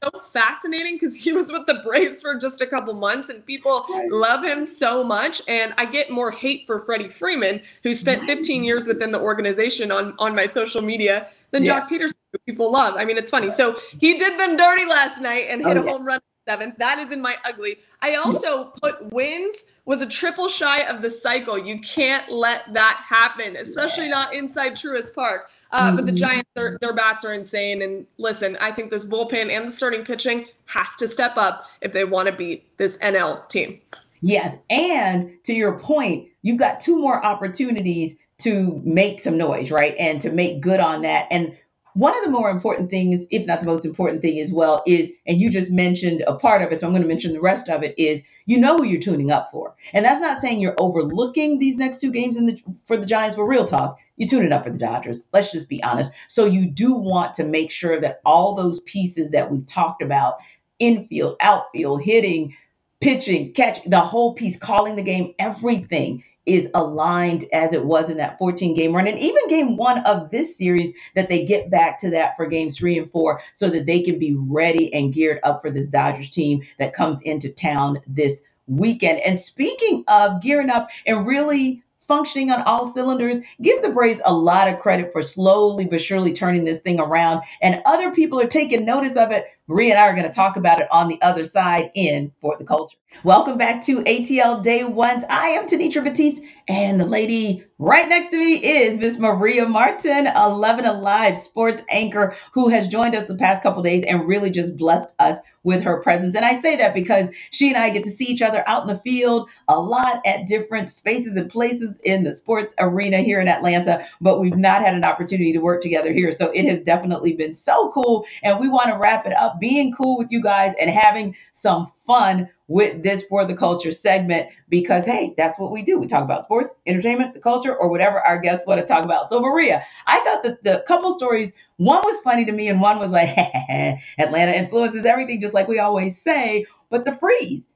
so 0.05 0.19
fascinating 0.19 0.95
because 0.95 1.15
he 1.15 1.31
was 1.31 1.51
with 1.51 1.65
the 1.65 1.75
Braves 1.75 2.21
for 2.21 2.37
just 2.37 2.61
a 2.61 2.67
couple 2.67 2.93
months 2.93 3.29
and 3.29 3.45
people 3.45 3.85
right. 3.89 4.11
love 4.11 4.43
him 4.43 4.65
so 4.65 5.03
much. 5.03 5.41
And 5.47 5.73
I 5.77 5.85
get 5.85 6.09
more 6.09 6.31
hate 6.31 6.65
for 6.67 6.79
Freddie 6.79 7.09
Freeman, 7.09 7.61
who 7.83 7.93
spent 7.93 8.23
15 8.25 8.63
years 8.63 8.87
within 8.87 9.11
the 9.11 9.19
organization 9.19 9.91
on, 9.91 10.15
on 10.19 10.35
my 10.35 10.45
social 10.45 10.81
media, 10.81 11.29
than 11.51 11.63
yeah. 11.63 11.81
Joc 11.81 11.89
Pederson, 11.89 12.15
who 12.31 12.39
people 12.45 12.71
love. 12.71 12.95
I 12.97 13.05
mean, 13.05 13.17
it's 13.17 13.31
funny. 13.31 13.51
So 13.51 13.77
he 13.99 14.17
did 14.17 14.39
them 14.39 14.57
dirty 14.57 14.85
last 14.85 15.21
night 15.21 15.47
and 15.49 15.65
hit 15.65 15.77
oh, 15.77 15.83
a 15.85 15.89
home 15.89 16.05
run 16.05 16.19
seventh. 16.47 16.77
That 16.77 16.99
is 16.99 17.11
in 17.11 17.21
my 17.21 17.37
ugly. 17.43 17.77
I 18.01 18.15
also 18.15 18.65
put 18.81 19.11
wins 19.11 19.77
was 19.85 20.01
a 20.01 20.07
triple 20.07 20.47
shy 20.47 20.81
of 20.81 21.01
the 21.01 21.09
cycle. 21.09 21.57
You 21.57 21.79
can't 21.79 22.29
let 22.31 22.71
that 22.73 23.03
happen, 23.07 23.55
especially 23.55 24.09
not 24.09 24.33
inside 24.33 24.73
Truist 24.73 25.15
Park. 25.15 25.49
Uh, 25.75 25.91
but 25.93 26.05
the 26.05 26.11
mm-hmm. 26.13 26.17
Giants, 26.17 26.49
their, 26.55 26.77
their 26.79 26.93
bats 26.93 27.25
are 27.25 27.33
insane. 27.33 27.81
And 27.81 28.07
listen, 28.17 28.57
I 28.61 28.71
think 28.71 28.91
this 28.91 29.05
bullpen 29.05 29.49
and 29.49 29.67
the 29.67 29.71
starting 29.71 30.05
pitching 30.05 30.45
has 30.67 30.95
to 30.97 31.07
step 31.07 31.35
up 31.35 31.65
if 31.81 31.91
they 31.91 32.05
want 32.05 32.29
to 32.29 32.33
beat 32.33 32.77
this 32.77 32.97
NL 32.99 33.47
team. 33.49 33.81
Yes. 34.21 34.55
And 34.69 35.33
to 35.43 35.53
your 35.53 35.77
point, 35.77 36.29
you've 36.41 36.59
got 36.59 36.79
two 36.79 36.97
more 36.97 37.23
opportunities 37.23 38.17
to 38.39 38.81
make 38.85 39.19
some 39.19 39.37
noise, 39.37 39.69
right? 39.69 39.95
And 39.99 40.21
to 40.21 40.31
make 40.31 40.61
good 40.61 40.79
on 40.79 41.01
that. 41.01 41.27
And 41.29 41.57
one 41.93 42.17
of 42.17 42.23
the 42.23 42.29
more 42.29 42.49
important 42.49 42.89
things, 42.89 43.25
if 43.29 43.45
not 43.45 43.59
the 43.59 43.65
most 43.65 43.85
important 43.85 44.21
thing 44.21 44.39
as 44.39 44.51
well, 44.51 44.81
is, 44.87 45.11
and 45.27 45.39
you 45.39 45.49
just 45.49 45.71
mentioned 45.71 46.23
a 46.27 46.35
part 46.35 46.61
of 46.61 46.71
it, 46.71 46.79
so 46.79 46.87
I'm 46.87 46.93
going 46.93 47.03
to 47.03 47.07
mention 47.07 47.33
the 47.33 47.41
rest 47.41 47.69
of 47.69 47.83
it, 47.83 47.95
is 47.97 48.23
you 48.45 48.57
know 48.57 48.77
who 48.77 48.83
you're 48.83 49.01
tuning 49.01 49.31
up 49.31 49.51
for. 49.51 49.75
And 49.93 50.05
that's 50.05 50.21
not 50.21 50.39
saying 50.39 50.59
you're 50.59 50.75
overlooking 50.77 51.59
these 51.59 51.77
next 51.77 51.99
two 51.99 52.11
games 52.11 52.37
in 52.37 52.45
the 52.45 52.61
for 52.85 52.97
the 52.97 53.05
Giants, 53.05 53.35
but 53.35 53.43
real 53.43 53.65
talk, 53.65 53.97
you 54.17 54.27
tune 54.27 54.45
it 54.45 54.51
up 54.51 54.63
for 54.63 54.69
the 54.69 54.77
Dodgers. 54.77 55.23
Let's 55.33 55.51
just 55.51 55.69
be 55.69 55.83
honest. 55.83 56.11
So 56.27 56.45
you 56.45 56.65
do 56.67 56.93
want 56.93 57.33
to 57.35 57.43
make 57.43 57.71
sure 57.71 57.99
that 57.99 58.21
all 58.25 58.55
those 58.55 58.79
pieces 58.81 59.31
that 59.31 59.51
we've 59.51 59.65
talked 59.65 60.01
about, 60.01 60.37
infield, 60.79 61.37
outfield, 61.39 62.01
hitting, 62.01 62.55
pitching, 63.01 63.53
catch, 63.53 63.83
the 63.85 63.99
whole 63.99 64.33
piece, 64.33 64.57
calling 64.57 64.95
the 64.95 65.03
game, 65.03 65.33
everything 65.39 66.23
is 66.45 66.69
aligned 66.73 67.45
as 67.53 67.73
it 67.73 67.85
was 67.85 68.09
in 68.09 68.17
that 68.17 68.37
14 68.37 68.75
game 68.75 68.93
run 68.93 69.07
and 69.07 69.19
even 69.19 69.47
game 69.47 69.77
one 69.77 69.99
of 70.05 70.29
this 70.31 70.57
series 70.57 70.93
that 71.15 71.29
they 71.29 71.45
get 71.45 71.69
back 71.71 71.99
to 71.99 72.09
that 72.09 72.35
for 72.37 72.45
games 72.45 72.77
three 72.77 72.97
and 72.97 73.09
four 73.11 73.41
so 73.53 73.69
that 73.69 73.85
they 73.85 74.01
can 74.01 74.19
be 74.19 74.35
ready 74.35 74.93
and 74.93 75.13
geared 75.13 75.39
up 75.43 75.61
for 75.61 75.71
this 75.71 75.87
Dodgers 75.87 76.29
team 76.29 76.61
that 76.79 76.93
comes 76.93 77.21
into 77.21 77.49
town 77.49 78.01
this 78.07 78.43
weekend. 78.67 79.19
And 79.19 79.37
speaking 79.37 80.03
of 80.07 80.41
gearing 80.41 80.69
up 80.69 80.89
and 81.05 81.25
really 81.25 81.83
functioning 82.07 82.51
on 82.51 82.61
all 82.63 82.85
cylinders. 82.85 83.39
Give 83.61 83.81
the 83.81 83.89
Braves 83.89 84.21
a 84.25 84.33
lot 84.33 84.67
of 84.67 84.79
credit 84.79 85.11
for 85.11 85.21
slowly 85.21 85.85
but 85.85 86.01
surely 86.01 86.33
turning 86.33 86.63
this 86.63 86.79
thing 86.79 86.99
around. 86.99 87.41
And 87.61 87.81
other 87.85 88.11
people 88.11 88.39
are 88.39 88.47
taking 88.47 88.85
notice 88.85 89.15
of 89.15 89.31
it. 89.31 89.45
Maria 89.67 89.91
and 89.93 89.99
I 89.99 90.03
are 90.03 90.13
going 90.13 90.27
to 90.27 90.31
talk 90.31 90.57
about 90.57 90.79
it 90.79 90.87
on 90.91 91.07
the 91.07 91.19
other 91.23 91.43
side 91.43 91.89
in 91.95 92.31
For 92.39 92.55
the 92.59 92.65
Culture. 92.65 92.97
Welcome 93.23 93.57
back 93.57 93.83
to 93.85 94.03
ATL 94.03 94.61
Day 94.61 94.83
Ones. 94.83 95.23
I 95.27 95.49
am 95.49 95.65
Tenitra 95.65 96.03
Batiste, 96.03 96.43
and 96.67 96.99
the 96.99 97.05
lady 97.05 97.63
right 97.77 98.09
next 98.09 98.29
to 98.29 98.37
me 98.37 98.55
is 98.55 98.97
Miss 98.97 99.19
Maria 99.19 99.67
Martin, 99.67 100.27
11 100.27 100.85
Alive 100.85 101.37
sports 101.37 101.83
anchor, 101.89 102.35
who 102.53 102.69
has 102.69 102.87
joined 102.87 103.15
us 103.15 103.27
the 103.27 103.35
past 103.35 103.61
couple 103.61 103.83
days 103.83 104.03
and 104.03 104.27
really 104.27 104.49
just 104.49 104.75
blessed 104.75 105.13
us 105.19 105.37
with 105.65 105.83
her 105.83 106.01
presence. 106.01 106.35
And 106.35 106.45
I 106.45 106.59
say 106.59 106.77
that 106.77 106.93
because 106.93 107.29
she 107.49 107.69
and 107.69 107.77
I 107.77 107.89
get 107.89 108.03
to 108.05 108.11
see 108.11 108.25
each 108.25 108.41
other 108.41 108.63
out 108.67 108.83
in 108.83 108.87
the 108.87 108.99
field 108.99 109.49
a 109.67 109.79
lot 109.79 110.21
at 110.25 110.47
different 110.47 110.89
spaces 110.89 111.35
and 111.35 111.49
places 111.49 111.99
in 112.03 112.23
the 112.23 112.33
sports 112.33 112.73
arena 112.79 113.17
here 113.17 113.41
in 113.41 113.47
Atlanta, 113.47 114.07
but 114.21 114.39
we've 114.39 114.55
not 114.55 114.81
had 114.81 114.95
an 114.95 115.03
opportunity 115.03 115.53
to 115.53 115.59
work 115.59 115.81
together 115.81 116.13
here. 116.13 116.31
So 116.31 116.51
it 116.51 116.65
has 116.65 116.79
definitely 116.79 117.33
been 117.33 117.53
so 117.53 117.91
cool. 117.91 118.25
And 118.43 118.59
we 118.59 118.69
want 118.69 118.89
to 118.89 118.97
wrap 118.97 119.25
it 119.25 119.33
up 119.33 119.59
being 119.59 119.91
cool 119.91 120.17
with 120.17 120.31
you 120.31 120.41
guys 120.41 120.73
and 120.79 120.89
having 120.89 121.35
some 121.53 121.91
fun 122.05 122.49
with 122.67 123.03
this 123.03 123.23
for 123.23 123.45
the 123.45 123.55
culture 123.55 123.91
segment 123.91 124.49
because 124.69 125.05
hey 125.05 125.33
that's 125.37 125.59
what 125.59 125.71
we 125.71 125.83
do. 125.83 125.99
We 125.99 126.07
talk 126.07 126.23
about 126.23 126.43
sports 126.43 126.73
entertainment 126.85 127.33
the 127.33 127.39
culture 127.39 127.75
or 127.75 127.89
whatever 127.89 128.19
our 128.19 128.39
guests 128.39 128.65
want 128.65 128.79
to 128.79 128.87
talk 128.87 129.03
about. 129.03 129.29
So 129.29 129.39
maria 129.41 129.83
i 130.07 130.19
thought 130.21 130.43
that 130.43 130.63
the 130.63 130.83
couple 130.87 131.13
stories 131.13 131.53
one 131.77 132.01
was 132.03 132.19
funny 132.21 132.45
to 132.45 132.51
me 132.51 132.69
and 132.69 132.81
one 132.81 132.99
was 132.99 133.11
like 133.11 133.29
atlanta 134.17 134.53
influences 134.53 135.05
everything 135.05 135.41
just 135.41 135.53
like 135.53 135.67
we 135.67 135.79
always 135.79 136.21
say 136.21 136.65
but 136.89 137.05
the 137.05 137.15
freeze 137.15 137.67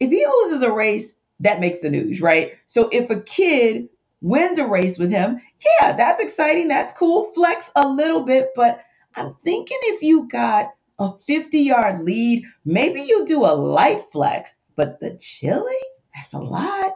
if 0.00 0.10
he 0.10 0.26
loses 0.26 0.62
a 0.62 0.72
race 0.72 1.14
that 1.40 1.60
makes 1.60 1.78
the 1.78 1.90
news 1.90 2.20
right? 2.20 2.54
So 2.66 2.88
if 2.92 3.10
a 3.10 3.20
kid 3.20 3.88
wins 4.20 4.58
a 4.58 4.66
race 4.66 4.98
with 4.98 5.10
him 5.10 5.40
yeah 5.80 5.92
that's 5.92 6.20
exciting 6.20 6.68
that's 6.68 6.92
cool 6.92 7.30
flex 7.32 7.70
a 7.76 7.86
little 7.86 8.22
bit 8.22 8.48
but 8.56 8.80
i'm 9.16 9.36
thinking 9.44 9.76
if 9.82 10.00
you 10.00 10.26
got 10.28 10.72
a 10.98 11.12
50 11.26 11.58
yard 11.58 12.00
lead, 12.02 12.44
maybe 12.64 13.02
you 13.02 13.24
do 13.26 13.44
a 13.44 13.54
light 13.54 14.02
flex, 14.12 14.58
but 14.76 15.00
the 15.00 15.16
chili, 15.20 15.72
that's 16.14 16.32
a 16.32 16.38
lot. 16.38 16.94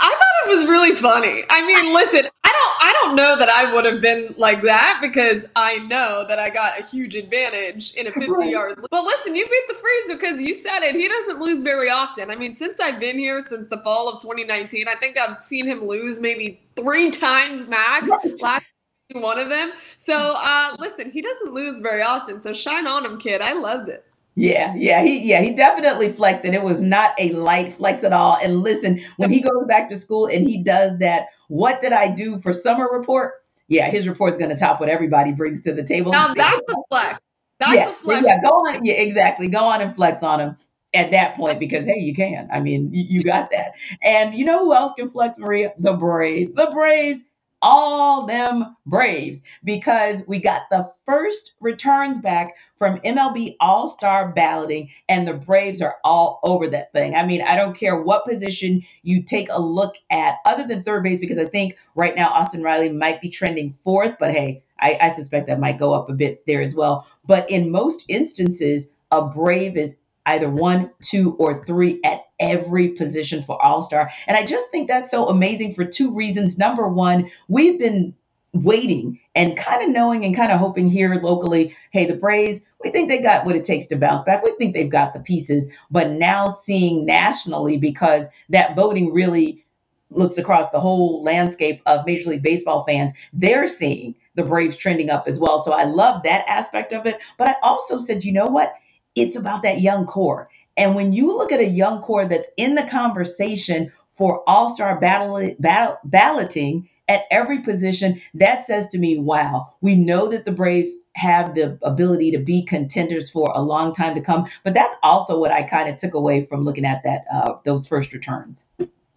I 0.00 0.08
thought 0.08 0.50
it 0.50 0.56
was 0.56 0.66
really 0.66 0.94
funny. 0.94 1.44
I 1.50 1.66
mean, 1.66 1.92
listen, 1.94 2.20
I 2.44 2.52
don't 2.52 2.76
I 2.80 2.92
don't 2.92 3.16
know 3.16 3.36
that 3.36 3.48
I 3.48 3.72
would 3.72 3.84
have 3.84 4.00
been 4.00 4.34
like 4.38 4.62
that 4.62 5.00
because 5.02 5.46
I 5.56 5.78
know 5.78 6.24
that 6.28 6.38
I 6.38 6.48
got 6.50 6.80
a 6.80 6.82
huge 6.84 7.16
advantage 7.16 7.94
in 7.94 8.06
a 8.06 8.12
50 8.12 8.30
right. 8.30 8.50
yard. 8.50 8.78
But 8.90 9.04
listen, 9.04 9.36
you 9.36 9.44
beat 9.46 9.64
the 9.68 9.74
freeze 9.74 10.08
because 10.08 10.40
you 10.42 10.54
said 10.54 10.80
it. 10.80 10.94
He 10.94 11.08
doesn't 11.08 11.40
lose 11.40 11.62
very 11.62 11.90
often. 11.90 12.30
I 12.30 12.36
mean, 12.36 12.54
since 12.54 12.80
I've 12.80 12.98
been 12.98 13.18
here 13.18 13.44
since 13.46 13.68
the 13.68 13.78
fall 13.78 14.08
of 14.08 14.20
2019, 14.22 14.88
I 14.88 14.94
think 14.94 15.18
I've 15.18 15.42
seen 15.42 15.66
him 15.66 15.84
lose 15.86 16.20
maybe 16.20 16.62
3 16.76 17.10
times 17.10 17.68
max. 17.68 18.10
Last 18.40 18.64
one 19.12 19.38
of 19.38 19.48
them. 19.48 19.72
So 19.96 20.36
uh, 20.38 20.76
listen, 20.78 21.10
he 21.10 21.22
doesn't 21.22 21.52
lose 21.52 21.80
very 21.80 22.02
often. 22.02 22.40
So 22.40 22.52
shine 22.52 22.86
on 22.86 23.04
him, 23.04 23.18
kid. 23.18 23.40
I 23.40 23.54
loved 23.54 23.88
it. 23.88 24.04
Yeah, 24.34 24.72
yeah, 24.76 25.02
he 25.02 25.18
yeah, 25.18 25.40
he 25.40 25.52
definitely 25.52 26.12
flexed 26.12 26.44
and 26.44 26.54
it 26.54 26.62
was 26.62 26.80
not 26.80 27.12
a 27.18 27.30
light 27.30 27.74
flex 27.74 28.04
at 28.04 28.12
all. 28.12 28.38
And 28.40 28.62
listen, 28.62 29.00
when 29.16 29.30
he 29.30 29.40
goes 29.40 29.66
back 29.66 29.88
to 29.90 29.96
school 29.96 30.26
and 30.26 30.46
he 30.46 30.62
does 30.62 30.96
that, 30.98 31.26
what 31.48 31.80
did 31.80 31.92
I 31.92 32.08
do 32.08 32.38
for 32.38 32.52
summer 32.52 32.88
report? 32.92 33.34
Yeah, 33.66 33.90
his 33.90 34.06
report's 34.06 34.38
gonna 34.38 34.56
top 34.56 34.78
what 34.78 34.88
everybody 34.88 35.32
brings 35.32 35.62
to 35.62 35.72
the 35.72 35.82
table. 35.82 36.12
Now 36.12 36.34
that's 36.34 36.60
a 36.70 36.74
flex. 36.88 37.20
That's 37.58 37.74
yeah, 37.74 37.90
a 37.90 37.94
flex. 37.94 38.26
Yeah, 38.28 38.40
go 38.40 38.50
on. 38.50 38.84
Yeah, 38.84 38.94
exactly. 38.94 39.48
Go 39.48 39.64
on 39.64 39.80
and 39.80 39.92
flex 39.92 40.22
on 40.22 40.38
him 40.38 40.56
at 40.94 41.10
that 41.10 41.34
point 41.34 41.58
because 41.58 41.84
hey, 41.84 41.98
you 41.98 42.14
can. 42.14 42.48
I 42.52 42.60
mean, 42.60 42.94
you, 42.94 43.04
you 43.08 43.22
got 43.24 43.50
that. 43.50 43.72
And 44.02 44.36
you 44.36 44.44
know 44.44 44.60
who 44.60 44.72
else 44.72 44.92
can 44.96 45.10
flex, 45.10 45.36
Maria? 45.38 45.72
The 45.78 45.94
Braves. 45.94 46.52
The 46.52 46.70
Braves 46.72 47.24
all 47.62 48.26
them 48.26 48.76
Braves 48.86 49.42
because 49.64 50.22
we 50.26 50.40
got 50.40 50.62
the 50.70 50.90
first 51.06 51.52
returns 51.60 52.18
back 52.18 52.54
from 52.78 53.00
MLB 53.00 53.56
All 53.60 53.88
Star 53.88 54.32
balloting, 54.32 54.90
and 55.08 55.26
the 55.26 55.34
Braves 55.34 55.82
are 55.82 55.96
all 56.04 56.40
over 56.42 56.68
that 56.68 56.92
thing. 56.92 57.14
I 57.16 57.26
mean, 57.26 57.42
I 57.42 57.56
don't 57.56 57.76
care 57.76 58.00
what 58.00 58.26
position 58.26 58.82
you 59.02 59.22
take 59.22 59.48
a 59.50 59.60
look 59.60 59.96
at, 60.10 60.36
other 60.46 60.66
than 60.66 60.82
third 60.82 61.02
base, 61.02 61.18
because 61.18 61.38
I 61.38 61.46
think 61.46 61.76
right 61.94 62.14
now 62.14 62.28
Austin 62.30 62.62
Riley 62.62 62.90
might 62.90 63.20
be 63.20 63.28
trending 63.28 63.72
fourth, 63.72 64.16
but 64.20 64.30
hey, 64.30 64.62
I, 64.78 64.98
I 65.00 65.12
suspect 65.12 65.48
that 65.48 65.60
might 65.60 65.78
go 65.78 65.92
up 65.92 66.08
a 66.08 66.14
bit 66.14 66.46
there 66.46 66.62
as 66.62 66.74
well. 66.74 67.06
But 67.26 67.50
in 67.50 67.70
most 67.72 68.04
instances, 68.08 68.92
a 69.10 69.26
Brave 69.26 69.76
is 69.76 69.96
either 70.26 70.50
one, 70.50 70.90
two, 71.02 71.34
or 71.34 71.64
three 71.64 72.00
at 72.04 72.22
every 72.40 72.88
position 72.90 73.42
for 73.42 73.60
All 73.62 73.82
Star. 73.82 74.10
And 74.26 74.36
I 74.36 74.44
just 74.44 74.70
think 74.70 74.88
that's 74.88 75.10
so 75.10 75.28
amazing 75.28 75.74
for 75.74 75.84
two 75.84 76.14
reasons. 76.14 76.58
Number 76.58 76.88
one, 76.88 77.30
we've 77.48 77.78
been 77.78 78.14
waiting 78.52 79.20
and 79.34 79.56
kind 79.56 79.82
of 79.82 79.90
knowing 79.90 80.24
and 80.24 80.34
kind 80.34 80.50
of 80.50 80.58
hoping 80.58 80.88
here 80.88 81.14
locally 81.22 81.76
hey, 81.90 82.06
the 82.06 82.14
Braves, 82.14 82.60
we 82.82 82.90
think 82.90 83.08
they 83.08 83.18
got 83.20 83.44
what 83.44 83.56
it 83.56 83.64
takes 83.64 83.86
to 83.88 83.96
bounce 83.96 84.24
back. 84.24 84.44
We 84.44 84.52
think 84.52 84.74
they've 84.74 84.90
got 84.90 85.12
the 85.12 85.20
pieces. 85.20 85.68
But 85.90 86.10
now 86.12 86.48
seeing 86.48 87.04
nationally, 87.04 87.78
because 87.78 88.26
that 88.50 88.76
voting 88.76 89.12
really 89.12 89.64
looks 90.10 90.38
across 90.38 90.70
the 90.70 90.80
whole 90.80 91.22
landscape 91.22 91.82
of 91.86 92.06
Major 92.06 92.30
League 92.30 92.42
Baseball 92.42 92.84
fans, 92.84 93.12
they're 93.32 93.68
seeing 93.68 94.14
the 94.34 94.44
Braves 94.44 94.76
trending 94.76 95.10
up 95.10 95.28
as 95.28 95.38
well. 95.38 95.62
So 95.62 95.72
I 95.72 95.84
love 95.84 96.22
that 96.22 96.46
aspect 96.48 96.92
of 96.92 97.06
it. 97.06 97.18
But 97.36 97.48
I 97.48 97.54
also 97.62 97.98
said, 97.98 98.24
you 98.24 98.32
know 98.32 98.46
what? 98.46 98.74
It's 99.14 99.36
about 99.36 99.62
that 99.64 99.80
young 99.80 100.06
core. 100.06 100.48
And 100.78 100.94
when 100.94 101.12
you 101.12 101.36
look 101.36 101.52
at 101.52 101.60
a 101.60 101.66
young 101.66 102.00
core 102.00 102.24
that's 102.24 102.48
in 102.56 102.76
the 102.76 102.84
conversation 102.84 103.92
for 104.16 104.42
all 104.46 104.74
star 104.74 104.98
battle, 104.98 105.54
battle, 105.58 105.98
balloting 106.04 106.88
at 107.08 107.24
every 107.30 107.60
position, 107.60 108.20
that 108.34 108.64
says 108.64 108.86
to 108.88 108.98
me, 108.98 109.18
wow, 109.18 109.74
we 109.80 109.96
know 109.96 110.28
that 110.28 110.44
the 110.44 110.52
Braves 110.52 110.92
have 111.14 111.54
the 111.54 111.78
ability 111.82 112.30
to 112.30 112.38
be 112.38 112.64
contenders 112.64 113.28
for 113.28 113.50
a 113.54 113.60
long 113.60 113.92
time 113.92 114.14
to 114.14 114.20
come. 114.20 114.46
But 114.62 114.74
that's 114.74 114.96
also 115.02 115.38
what 115.38 115.50
I 115.50 115.64
kind 115.64 115.88
of 115.88 115.96
took 115.96 116.14
away 116.14 116.46
from 116.46 116.64
looking 116.64 116.84
at 116.84 117.02
that 117.02 117.24
uh, 117.32 117.54
those 117.64 117.86
first 117.88 118.12
returns. 118.12 118.66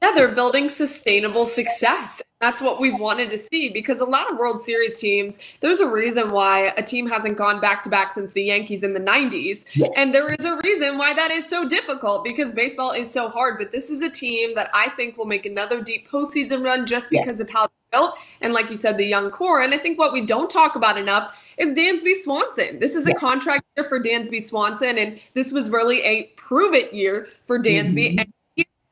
Yeah, 0.01 0.13
they're 0.15 0.33
building 0.33 0.67
sustainable 0.67 1.45
success. 1.45 2.23
That's 2.39 2.59
what 2.59 2.81
we've 2.81 2.99
wanted 2.99 3.29
to 3.29 3.37
see 3.37 3.69
because 3.69 4.01
a 4.01 4.05
lot 4.05 4.31
of 4.31 4.39
World 4.39 4.59
Series 4.59 4.99
teams, 4.99 5.59
there's 5.61 5.79
a 5.79 5.87
reason 5.87 6.31
why 6.31 6.73
a 6.75 6.81
team 6.81 7.07
hasn't 7.07 7.37
gone 7.37 7.61
back 7.61 7.83
to 7.83 7.89
back 7.89 8.11
since 8.11 8.33
the 8.33 8.41
Yankees 8.41 8.81
in 8.81 8.95
the 8.95 8.99
90s. 8.99 9.67
Yeah. 9.75 9.89
And 9.95 10.11
there 10.11 10.33
is 10.33 10.43
a 10.43 10.59
reason 10.63 10.97
why 10.97 11.13
that 11.13 11.29
is 11.29 11.47
so 11.47 11.67
difficult 11.67 12.23
because 12.23 12.51
baseball 12.51 12.93
is 12.93 13.11
so 13.11 13.29
hard. 13.29 13.59
But 13.59 13.71
this 13.71 13.91
is 13.91 14.01
a 14.01 14.09
team 14.09 14.55
that 14.55 14.71
I 14.73 14.89
think 14.89 15.17
will 15.17 15.27
make 15.27 15.45
another 15.45 15.83
deep 15.83 16.09
postseason 16.09 16.65
run 16.65 16.87
just 16.87 17.11
because 17.11 17.37
yeah. 17.39 17.43
of 17.43 17.49
how 17.51 17.61
they're 17.67 17.99
built. 17.99 18.17
And 18.41 18.53
like 18.53 18.71
you 18.71 18.75
said, 18.77 18.97
the 18.97 19.05
young 19.05 19.29
core. 19.29 19.61
And 19.61 19.71
I 19.71 19.77
think 19.77 19.99
what 19.99 20.13
we 20.13 20.25
don't 20.25 20.49
talk 20.49 20.75
about 20.75 20.97
enough 20.97 21.53
is 21.59 21.77
Dansby 21.77 22.15
Swanson. 22.15 22.79
This 22.79 22.95
is 22.95 23.07
yeah. 23.07 23.13
a 23.13 23.19
contract 23.19 23.65
year 23.77 23.87
for 23.87 24.01
Dansby 24.01 24.41
Swanson. 24.41 24.97
And 24.97 25.19
this 25.35 25.53
was 25.53 25.69
really 25.69 26.01
a 26.01 26.23
prove 26.37 26.73
it 26.73 26.91
year 26.91 27.27
for 27.45 27.59
Dansby. 27.59 28.13
Mm-hmm. 28.13 28.19
And 28.19 28.33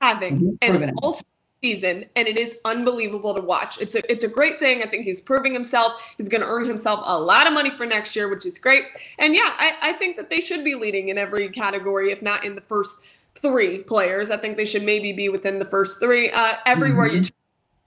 having 0.02 0.58
mm-hmm. 0.62 0.84
an 0.84 0.96
all 1.02 1.20
season 1.62 2.06
and 2.16 2.28
it 2.28 2.38
is 2.38 2.60
unbelievable 2.66 3.36
to 3.36 3.42
watch. 3.42 3.80
It's 3.82 3.96
a 3.96 4.12
it's 4.12 4.24
a 4.24 4.28
great 4.28 4.60
thing. 4.60 4.82
I 4.82 4.88
think 4.88 5.06
he's 5.06 5.22
proving 5.22 5.54
himself. 5.54 6.14
He's 6.18 6.30
going 6.30 6.42
to 6.42 6.48
earn 6.48 6.66
himself 6.66 7.02
a 7.04 7.20
lot 7.20 7.48
of 7.48 7.54
money 7.54 7.70
for 7.70 7.86
next 7.86 8.16
year, 8.16 8.30
which 8.30 8.46
is 8.46 8.58
great. 8.60 8.86
And 9.18 9.36
yeah, 9.36 9.54
I, 9.58 9.74
I 9.82 9.94
think 9.94 10.18
that 10.18 10.30
they 10.30 10.40
should 10.40 10.64
be 10.64 10.76
leading 10.76 11.10
in 11.10 11.18
every 11.18 11.50
category, 11.50 12.12
if 12.12 12.22
not 12.22 12.46
in 12.46 12.56
the 12.56 12.62
first 12.62 13.06
three 13.36 13.80
players. 13.80 14.32
I 14.32 14.38
think 14.38 14.58
they 14.58 14.66
should 14.66 14.84
maybe 14.84 15.12
be 15.12 15.30
within 15.30 15.60
the 15.60 15.66
first 15.66 16.00
three. 16.00 16.32
Uh, 16.32 16.54
everywhere 16.66 17.08
mm-hmm. 17.08 17.18
you 17.18 17.24
turn 17.24 17.34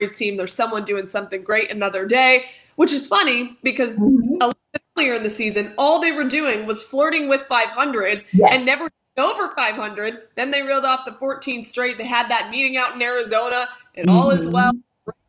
team, 0.09 0.37
there's 0.37 0.53
someone 0.53 0.83
doing 0.83 1.07
something 1.07 1.43
great 1.43 1.71
another 1.71 2.05
day, 2.05 2.45
which 2.75 2.91
is 2.91 3.07
funny 3.07 3.57
because 3.63 3.95
mm-hmm. 3.95 4.51
earlier 4.97 5.13
in 5.13 5.23
the 5.23 5.29
season, 5.29 5.73
all 5.77 5.99
they 5.99 6.11
were 6.11 6.27
doing 6.27 6.65
was 6.65 6.83
flirting 6.83 7.29
with 7.29 7.41
500 7.43 8.25
yes. 8.33 8.53
and 8.53 8.65
never 8.65 8.89
over 9.17 9.53
500. 9.55 10.29
Then 10.35 10.51
they 10.51 10.63
reeled 10.63 10.85
off 10.85 11.05
the 11.05 11.13
14 11.13 11.63
straight. 11.63 11.97
They 11.97 12.05
had 12.05 12.29
that 12.29 12.49
meeting 12.49 12.77
out 12.77 12.95
in 12.95 13.01
Arizona, 13.01 13.67
and 13.95 14.07
mm-hmm. 14.07 14.17
all 14.17 14.29
is 14.31 14.47
well. 14.47 14.71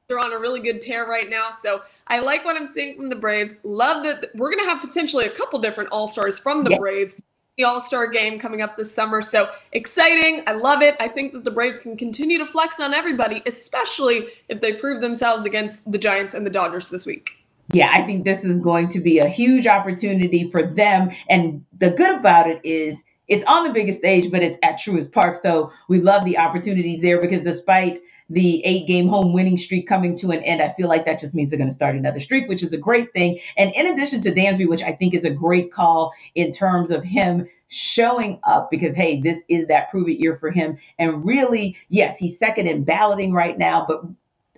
They're 0.08 0.18
on 0.18 0.32
a 0.32 0.38
really 0.38 0.60
good 0.60 0.80
tear 0.80 1.06
right 1.06 1.28
now. 1.30 1.50
So 1.50 1.82
I 2.08 2.20
like 2.20 2.44
what 2.44 2.56
I'm 2.56 2.66
seeing 2.66 2.96
from 2.96 3.08
the 3.08 3.16
Braves. 3.16 3.60
Love 3.64 4.04
that 4.04 4.30
we're 4.34 4.50
going 4.50 4.62
to 4.62 4.70
have 4.70 4.80
potentially 4.80 5.24
a 5.24 5.30
couple 5.30 5.58
different 5.58 5.90
All 5.90 6.06
Stars 6.06 6.38
from 6.38 6.64
the 6.64 6.76
Braves. 6.76 7.22
The 7.56 7.64
All 7.64 7.80
Star 7.80 8.08
game 8.08 8.38
coming 8.38 8.60
up 8.60 8.76
this 8.76 8.92
summer. 8.92 9.22
So 9.22 9.48
exciting. 9.72 10.42
I 10.46 10.52
love 10.52 10.82
it. 10.82 10.96
I 11.00 11.08
think 11.08 11.32
that 11.32 11.44
the 11.44 11.50
Braves 11.50 11.78
can 11.78 11.96
continue 11.96 12.36
to 12.38 12.46
flex 12.46 12.80
on 12.80 12.92
everybody, 12.92 13.42
especially 13.46 14.26
if 14.48 14.60
they 14.60 14.72
prove 14.72 15.00
themselves 15.00 15.44
against 15.46 15.90
the 15.90 15.98
Giants 15.98 16.34
and 16.34 16.44
the 16.44 16.50
Dodgers 16.50 16.90
this 16.90 17.06
week. 17.06 17.38
Yeah, 17.72 17.90
I 17.92 18.04
think 18.04 18.24
this 18.24 18.44
is 18.44 18.60
going 18.60 18.88
to 18.90 19.00
be 19.00 19.20
a 19.20 19.28
huge 19.28 19.66
opportunity 19.66 20.50
for 20.50 20.62
them. 20.62 21.10
And 21.30 21.64
the 21.78 21.90
good 21.90 22.18
about 22.18 22.48
it 22.50 22.60
is, 22.62 23.04
it's 23.28 23.44
on 23.44 23.64
the 23.64 23.72
biggest 23.72 23.98
stage, 23.98 24.30
but 24.30 24.42
it's 24.42 24.58
at 24.62 24.78
Truist 24.78 25.12
Park. 25.12 25.34
So 25.34 25.72
we 25.88 26.00
love 26.00 26.24
the 26.24 26.38
opportunities 26.38 27.00
there 27.00 27.20
because 27.20 27.44
despite 27.44 28.00
the 28.30 28.64
eight 28.64 28.86
game 28.86 29.08
home 29.08 29.32
winning 29.32 29.58
streak 29.58 29.86
coming 29.86 30.16
to 30.16 30.30
an 30.30 30.42
end, 30.42 30.62
I 30.62 30.70
feel 30.70 30.88
like 30.88 31.04
that 31.04 31.18
just 31.18 31.34
means 31.34 31.50
they're 31.50 31.58
going 31.58 31.68
to 31.68 31.74
start 31.74 31.96
another 31.96 32.20
streak, 32.20 32.48
which 32.48 32.62
is 32.62 32.72
a 32.72 32.78
great 32.78 33.12
thing. 33.12 33.38
And 33.56 33.72
in 33.74 33.86
addition 33.86 34.20
to 34.22 34.32
Dansby, 34.32 34.68
which 34.68 34.82
I 34.82 34.92
think 34.92 35.14
is 35.14 35.24
a 35.24 35.30
great 35.30 35.72
call 35.72 36.12
in 36.34 36.52
terms 36.52 36.90
of 36.90 37.04
him 37.04 37.48
showing 37.68 38.38
up 38.44 38.70
because 38.70 38.94
hey, 38.94 39.20
this 39.20 39.42
is 39.48 39.66
that 39.66 39.90
prove 39.90 40.08
it 40.08 40.20
year 40.20 40.36
for 40.36 40.50
him. 40.50 40.78
And 40.98 41.24
really, 41.24 41.76
yes, 41.88 42.18
he's 42.18 42.38
second 42.38 42.66
in 42.66 42.84
balloting 42.84 43.32
right 43.32 43.58
now, 43.58 43.84
but 43.86 44.04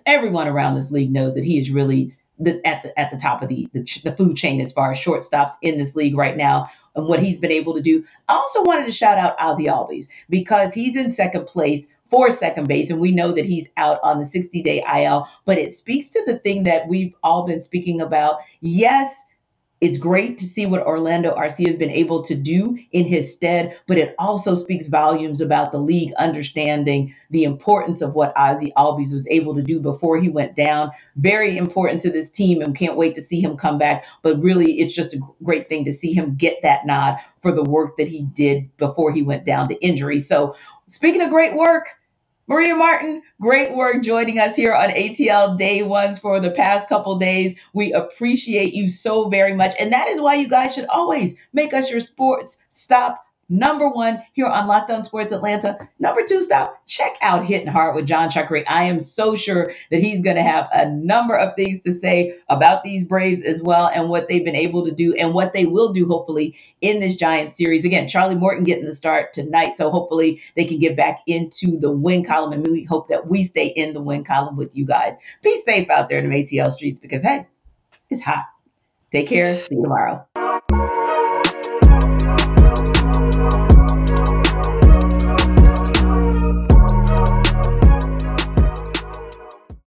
everyone 0.05 0.47
around 0.47 0.75
this 0.75 0.91
league 0.91 1.11
knows 1.11 1.35
that 1.35 1.43
he 1.43 1.59
is 1.59 1.69
really 1.69 2.15
the, 2.39 2.65
at 2.65 2.83
the 2.83 2.97
at 2.99 3.11
the 3.11 3.17
top 3.17 3.41
of 3.41 3.49
the, 3.49 3.67
the 3.73 3.85
the 4.03 4.11
food 4.11 4.37
chain 4.37 4.61
as 4.61 4.71
far 4.71 4.91
as 4.91 4.97
shortstops 4.99 5.53
in 5.61 5.77
this 5.77 5.95
league 5.95 6.15
right 6.15 6.37
now 6.37 6.69
and 6.97 7.07
what 7.07 7.21
he's 7.21 7.37
been 7.37 7.51
able 7.51 7.75
to 7.75 7.81
do. 7.81 8.03
I 8.27 8.33
also 8.33 8.63
wanted 8.63 8.85
to 8.87 8.91
shout 8.91 9.17
out 9.17 9.37
Ozzie 9.39 9.65
Albies 9.65 10.07
because 10.29 10.73
he's 10.73 10.97
in 10.97 11.11
second 11.11 11.45
place 11.45 11.87
for 12.09 12.31
second 12.31 12.67
base, 12.67 12.89
and 12.89 12.99
we 12.99 13.11
know 13.11 13.31
that 13.33 13.45
he's 13.45 13.69
out 13.77 13.99
on 14.03 14.17
the 14.19 14.25
60 14.25 14.61
day 14.63 14.83
IL. 14.95 15.27
But 15.45 15.57
it 15.57 15.71
speaks 15.71 16.09
to 16.11 16.23
the 16.25 16.39
thing 16.39 16.63
that 16.63 16.87
we've 16.87 17.13
all 17.23 17.45
been 17.45 17.59
speaking 17.59 18.01
about. 18.01 18.39
Yes, 18.61 19.23
it's 19.79 19.97
great 19.97 20.39
to 20.39 20.45
see 20.45 20.65
what 20.65 20.85
Orlando 20.85 21.35
Arcia 21.35 21.67
has 21.67 21.75
been 21.75 21.91
able 21.91 22.23
to 22.23 22.35
do 22.35 22.77
in 22.91 23.05
his 23.05 23.31
stead, 23.31 23.77
but 23.85 23.97
it 23.97 24.15
also 24.17 24.55
speaks 24.55 24.87
volumes 24.87 25.39
about 25.39 25.71
the 25.71 25.77
league 25.77 26.13
understanding 26.15 27.13
the 27.29 27.43
importance 27.43 28.01
of 28.01 28.15
what 28.15 28.33
Ozzie 28.35 28.73
Albies 28.75 29.13
was 29.13 29.27
able 29.27 29.53
to 29.53 29.61
do 29.61 29.79
before 29.79 30.17
he 30.17 30.29
went 30.29 30.55
down. 30.55 30.91
Very 31.15 31.57
important 31.57 32.01
to 32.01 32.09
this 32.09 32.29
team 32.29 32.61
and 32.61 32.75
can't 32.75 32.97
wait 32.97 33.13
to 33.15 33.21
see 33.21 33.39
him 33.39 33.55
come 33.55 33.77
back. 33.77 34.05
But 34.23 34.41
really, 34.41 34.79
it's 34.79 34.93
just 34.93 35.13
a 35.13 35.21
great 35.43 35.69
thing 35.69 35.85
to 35.85 35.93
see 35.93 36.11
him 36.11 36.35
get 36.35 36.61
that 36.63 36.87
nod 36.87 37.17
for 37.43 37.51
the 37.51 37.63
work 37.63 37.97
that 37.97 38.07
he 38.07 38.23
did 38.23 38.75
before 38.77 39.11
he 39.11 39.21
went 39.21 39.45
down 39.45 39.69
to 39.69 39.75
injury. 39.85 40.19
So, 40.19 40.55
speaking 40.87 41.21
of 41.21 41.29
great 41.29 41.55
work, 41.55 41.96
Maria 42.49 42.75
Martin, 42.75 43.21
great 43.41 43.75
work 43.75 44.01
joining 44.01 44.39
us 44.39 44.55
here 44.55 44.73
on 44.73 44.89
ATL 44.91 45.57
Day 45.57 45.83
Ones 45.83 46.17
for 46.17 46.39
the 46.39 46.49
past 46.49 46.87
couple 46.87 47.17
days. 47.17 47.59
We 47.73 47.91
appreciate 47.91 48.73
you 48.73 48.87
so 48.87 49.27
very 49.27 49.53
much. 49.53 49.75
And 49.77 49.91
that 49.91 50.07
is 50.07 50.21
why 50.21 50.35
you 50.35 50.47
guys 50.47 50.73
should 50.73 50.85
always 50.85 51.35
make 51.51 51.73
us 51.73 51.91
your 51.91 51.99
sports 51.99 52.57
stop 52.69 53.26
Number 53.49 53.87
one, 53.87 54.21
here 54.33 54.45
on 54.45 54.67
Locked 54.67 54.91
On 54.91 55.05
Sports 55.05 55.31
Atlanta. 55.31 55.77
Number 55.99 56.21
two, 56.27 56.41
stop. 56.41 56.81
Check 56.85 57.15
out 57.21 57.45
Hitting 57.45 57.67
Hard 57.67 57.95
with 57.95 58.05
John 58.05 58.29
Chuckery. 58.29 58.65
I 58.67 58.83
am 58.83 58.99
so 58.99 59.37
sure 59.37 59.73
that 59.89 60.03
he's 60.03 60.21
going 60.21 60.35
to 60.35 60.43
have 60.43 60.67
a 60.73 60.89
number 60.89 61.33
of 61.33 61.55
things 61.55 61.79
to 61.83 61.93
say 61.93 62.35
about 62.49 62.83
these 62.83 63.05
Braves 63.05 63.41
as 63.41 63.61
well 63.61 63.87
and 63.87 64.09
what 64.09 64.27
they've 64.27 64.43
been 64.43 64.55
able 64.55 64.83
to 64.83 64.91
do 64.91 65.13
and 65.15 65.33
what 65.33 65.53
they 65.53 65.65
will 65.65 65.93
do, 65.93 66.05
hopefully, 66.05 66.57
in 66.81 66.99
this 66.99 67.15
Giant 67.15 67.53
series. 67.53 67.85
Again, 67.85 68.09
Charlie 68.09 68.35
Morton 68.35 68.65
getting 68.65 68.85
the 68.85 68.93
start 68.93 69.31
tonight. 69.31 69.77
So 69.77 69.89
hopefully 69.89 70.41
they 70.57 70.65
can 70.65 70.79
get 70.79 70.97
back 70.97 71.21
into 71.25 71.79
the 71.79 71.89
win 71.89 72.25
column. 72.25 72.51
And 72.51 72.67
we 72.67 72.83
hope 72.83 73.07
that 73.07 73.27
we 73.27 73.45
stay 73.45 73.67
in 73.67 73.93
the 73.93 74.01
win 74.01 74.25
column 74.25 74.57
with 74.57 74.75
you 74.75 74.85
guys. 74.85 75.15
Be 75.41 75.57
safe 75.61 75.89
out 75.89 76.09
there 76.09 76.19
in 76.19 76.29
the 76.29 76.43
ATL 76.43 76.69
streets 76.69 76.99
because, 76.99 77.23
hey, 77.23 77.47
it's 78.09 78.21
hot. 78.21 78.43
Take 79.09 79.27
care. 79.27 79.55
See 79.55 79.75
you 79.75 79.83
tomorrow. 79.83 80.25